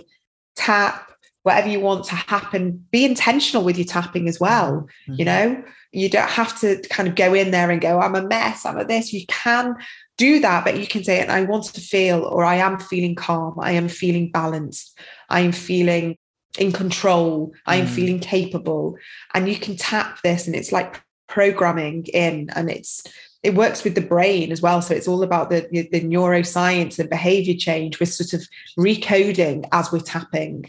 tap 0.56 1.10
whatever 1.42 1.68
you 1.68 1.78
want 1.78 2.04
to 2.06 2.16
happen. 2.16 2.84
Be 2.90 3.04
intentional 3.04 3.62
with 3.62 3.78
your 3.78 3.86
tapping 3.86 4.28
as 4.28 4.40
well. 4.40 4.88
Mm-hmm. 5.08 5.14
You 5.14 5.24
know, 5.24 5.64
you 5.92 6.10
don't 6.10 6.28
have 6.28 6.58
to 6.60 6.82
kind 6.90 7.08
of 7.08 7.14
go 7.14 7.34
in 7.34 7.52
there 7.52 7.70
and 7.70 7.80
go, 7.80 8.00
I'm 8.00 8.16
a 8.16 8.26
mess, 8.26 8.66
I'm 8.66 8.78
a 8.78 8.84
this. 8.84 9.12
You 9.12 9.24
can 9.26 9.76
do 10.18 10.40
that, 10.40 10.64
but 10.64 10.76
you 10.76 10.88
can 10.88 11.04
say, 11.04 11.20
and 11.20 11.30
I 11.30 11.42
want 11.42 11.64
to 11.64 11.80
feel, 11.80 12.24
or 12.24 12.44
I 12.44 12.56
am 12.56 12.80
feeling 12.80 13.14
calm, 13.14 13.54
I 13.60 13.72
am 13.72 13.88
feeling 13.88 14.32
balanced, 14.32 14.98
I 15.28 15.40
am 15.40 15.52
feeling 15.52 16.16
in 16.58 16.72
control, 16.72 17.52
I 17.64 17.76
am 17.76 17.86
mm. 17.86 17.90
feeling 17.90 18.18
capable. 18.18 18.96
And 19.32 19.48
you 19.48 19.56
can 19.56 19.76
tap 19.76 20.22
this, 20.22 20.46
and 20.46 20.56
it's 20.56 20.72
like 20.72 21.00
programming 21.28 22.06
in, 22.06 22.50
and 22.56 22.70
it's 22.70 23.04
it 23.46 23.54
works 23.54 23.84
with 23.84 23.94
the 23.94 24.00
brain 24.00 24.50
as 24.50 24.60
well. 24.60 24.82
So 24.82 24.92
it's 24.92 25.06
all 25.06 25.22
about 25.22 25.50
the, 25.50 25.68
the 25.70 26.00
neuroscience 26.00 26.98
and 26.98 27.08
behavior 27.08 27.54
change. 27.54 28.00
We're 28.00 28.06
sort 28.06 28.32
of 28.32 28.44
recoding 28.76 29.68
as 29.70 29.92
we're 29.92 30.00
tapping. 30.00 30.68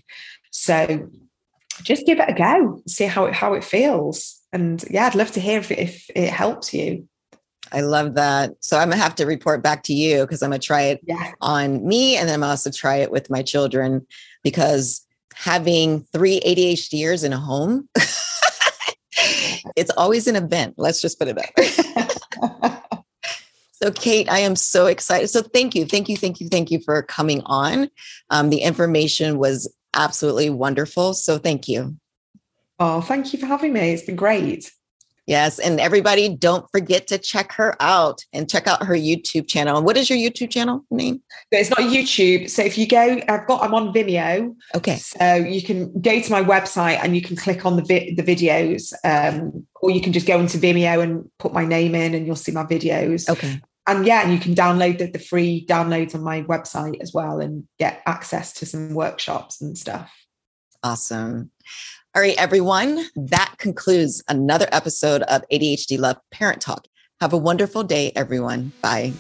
So 0.52 1.10
just 1.82 2.06
give 2.06 2.20
it 2.20 2.30
a 2.30 2.34
go, 2.34 2.84
see 2.88 3.06
how 3.06 3.26
it 3.26 3.34
how 3.34 3.56
it 3.56 3.63
feels. 3.63 4.40
And 4.54 4.84
yeah, 4.92 5.08
I'd 5.08 5.16
love 5.16 5.32
to 5.32 5.40
hear 5.40 5.60
if, 5.60 5.72
if 5.72 6.08
it 6.13 6.30
helps 6.30 6.72
you. 6.72 7.08
I 7.72 7.82
love 7.82 8.13
that. 8.13 8.52
So 8.60 8.78
I'm 8.78 8.92
gonna 8.92 9.02
have 9.02 9.16
to 9.16 9.26
report 9.26 9.63
back 9.63 9.82
to 9.84 9.94
you 9.94 10.22
because 10.22 10.44
I'm 10.44 10.52
gonna 10.52 10.60
try 10.60 10.84
it 10.84 11.02
yeah. 11.04 11.32
on 11.42 11.86
me 11.86 12.16
and 12.16 12.30
then 12.30 12.36
I'm 12.36 12.50
also 12.50 12.70
try 12.70 12.98
it 12.98 13.12
with 13.12 13.32
my 13.32 13.42
children 13.42 14.06
because 14.44 15.04
having 15.34 16.02
three 16.13 16.42
ADHDers 16.42 17.24
in 17.24 17.34
a 17.34 17.40
home, 17.40 17.90
it's 19.76 19.92
always 19.98 20.28
an 20.28 20.36
event. 20.36 20.76
Let's 20.78 21.02
just 21.02 21.18
put 21.18 21.28
it 21.28 21.38
that 21.38 21.52
way. 21.58 22.04
so, 23.71 23.91
Kate, 23.91 24.30
I 24.30 24.39
am 24.39 24.56
so 24.56 24.86
excited. 24.88 25.30
So, 25.30 25.41
thank 25.41 25.76
you, 25.76 25.86
thank 25.86 26.10
you, 26.10 26.17
thank 26.17 26.39
you, 26.39 26.50
thank 26.50 26.71
you 26.71 26.80
for 26.84 27.02
coming 27.04 27.41
on. 27.45 27.89
Um, 28.30 28.50
the 28.50 28.62
information 28.62 29.38
was 29.38 29.73
absolutely 29.93 30.50
wonderful. 30.50 31.13
So, 31.13 31.38
thank 31.38 31.67
you. 31.67 31.97
Oh, 32.80 33.02
thank 33.02 33.34
you 33.34 33.39
for 33.39 33.47
having 33.47 33.73
me. 33.73 33.91
It's 33.91 34.04
been 34.04 34.15
great. 34.15 34.71
Yes. 35.28 35.60
And 35.60 35.82
everybody, 35.82 36.30
don't 36.30 36.66
forget 36.72 37.06
to 37.08 37.18
check 37.18 37.52
her 37.52 37.76
out 37.82 38.24
and 38.32 38.50
check 38.50 38.66
out 38.66 38.84
her 38.84 38.96
YouTube 38.96 39.48
channel. 39.48 39.76
And 39.76 39.86
what 39.86 39.98
is 39.98 40.10
your 40.10 40.18
YouTube 40.18 40.50
channel 40.50 40.86
name? 40.90 41.22
It's 41.52 41.70
not 41.70 41.80
YouTube. 41.80 42.50
So 42.50 42.63
if 42.63 42.78
you 42.78 42.88
go, 42.88 43.20
I've 43.28 43.46
got, 43.46 43.62
I'm 43.62 43.74
on 43.74 43.94
Vimeo. 43.94 44.56
Okay. 44.74 44.96
So 44.96 45.36
you 45.36 45.62
can 45.62 46.00
go 46.00 46.22
to 46.22 46.32
my 46.32 46.42
website 46.42 47.00
and 47.04 47.13
you 47.13 47.22
can 47.22 47.36
click 47.36 47.66
on 47.66 47.76
the 47.76 47.84
vi- 47.84 48.16
the 48.16 48.24
videos, 48.24 48.94
um, 49.04 49.68
or 49.82 49.92
you 49.92 50.00
can 50.00 50.13
just 50.13 50.28
go 50.28 50.40
into 50.40 50.58
Vimeo 50.58 51.04
and 51.04 51.30
put 51.40 51.52
my 51.52 51.66
name 51.66 51.94
in 51.94 52.16
and 52.16 52.26
you'll 52.26 52.38
see 52.38 52.54
my 52.54 52.63
videos. 52.63 53.30
Okay. 53.30 53.60
And 53.86 54.06
yeah, 54.06 54.24
and 54.24 54.32
you 54.32 54.40
can 54.40 54.56
download 54.56 54.98
the, 54.98 55.12
the 55.12 55.20
free 55.20 55.66
downloads 55.66 56.16
on 56.16 56.24
my 56.24 56.44
website 56.44 57.02
as 57.02 57.13
well 57.13 57.42
and 57.42 57.68
get 57.80 58.02
access 58.06 58.54
to 58.54 58.66
some 58.66 58.94
workshops 58.94 59.62
and 59.62 59.78
stuff. 59.78 60.10
Awesome. 60.84 61.52
All 62.17 62.23
right, 62.23 62.36
everyone, 62.39 63.06
that 63.15 63.53
concludes 63.60 64.23
another 64.27 64.67
episode 64.71 65.21
of 65.21 65.43
ADHD 65.53 65.99
Love 65.99 66.17
Parent 66.32 66.60
Talk. 66.60 66.88
Have 67.21 67.32
a 67.32 67.38
wonderful 67.38 67.84
day, 67.84 68.12
everyone. 68.15 68.71
Bye. 68.82 69.13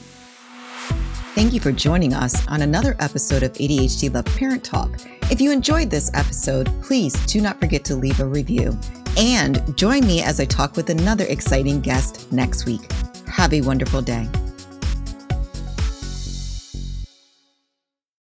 Thank 1.35 1.53
you 1.53 1.59
for 1.59 1.71
joining 1.71 2.15
us 2.15 2.47
on 2.47 2.63
another 2.63 2.95
episode 2.99 3.43
of 3.43 3.53
ADHD 3.53 4.11
Love 4.11 4.25
Parent 4.25 4.63
Talk. 4.63 4.99
If 5.29 5.39
you 5.39 5.51
enjoyed 5.51 5.91
this 5.91 6.09
episode, 6.15 6.71
please 6.81 7.13
do 7.27 7.39
not 7.39 7.59
forget 7.59 7.85
to 7.85 7.95
leave 7.95 8.19
a 8.19 8.25
review 8.25 8.75
and 9.15 9.77
join 9.77 10.07
me 10.07 10.23
as 10.23 10.39
I 10.39 10.45
talk 10.45 10.75
with 10.75 10.89
another 10.89 11.25
exciting 11.25 11.81
guest 11.81 12.31
next 12.31 12.65
week. 12.65 12.91
Have 13.27 13.53
a 13.53 13.61
wonderful 13.61 14.01
day. 14.01 14.27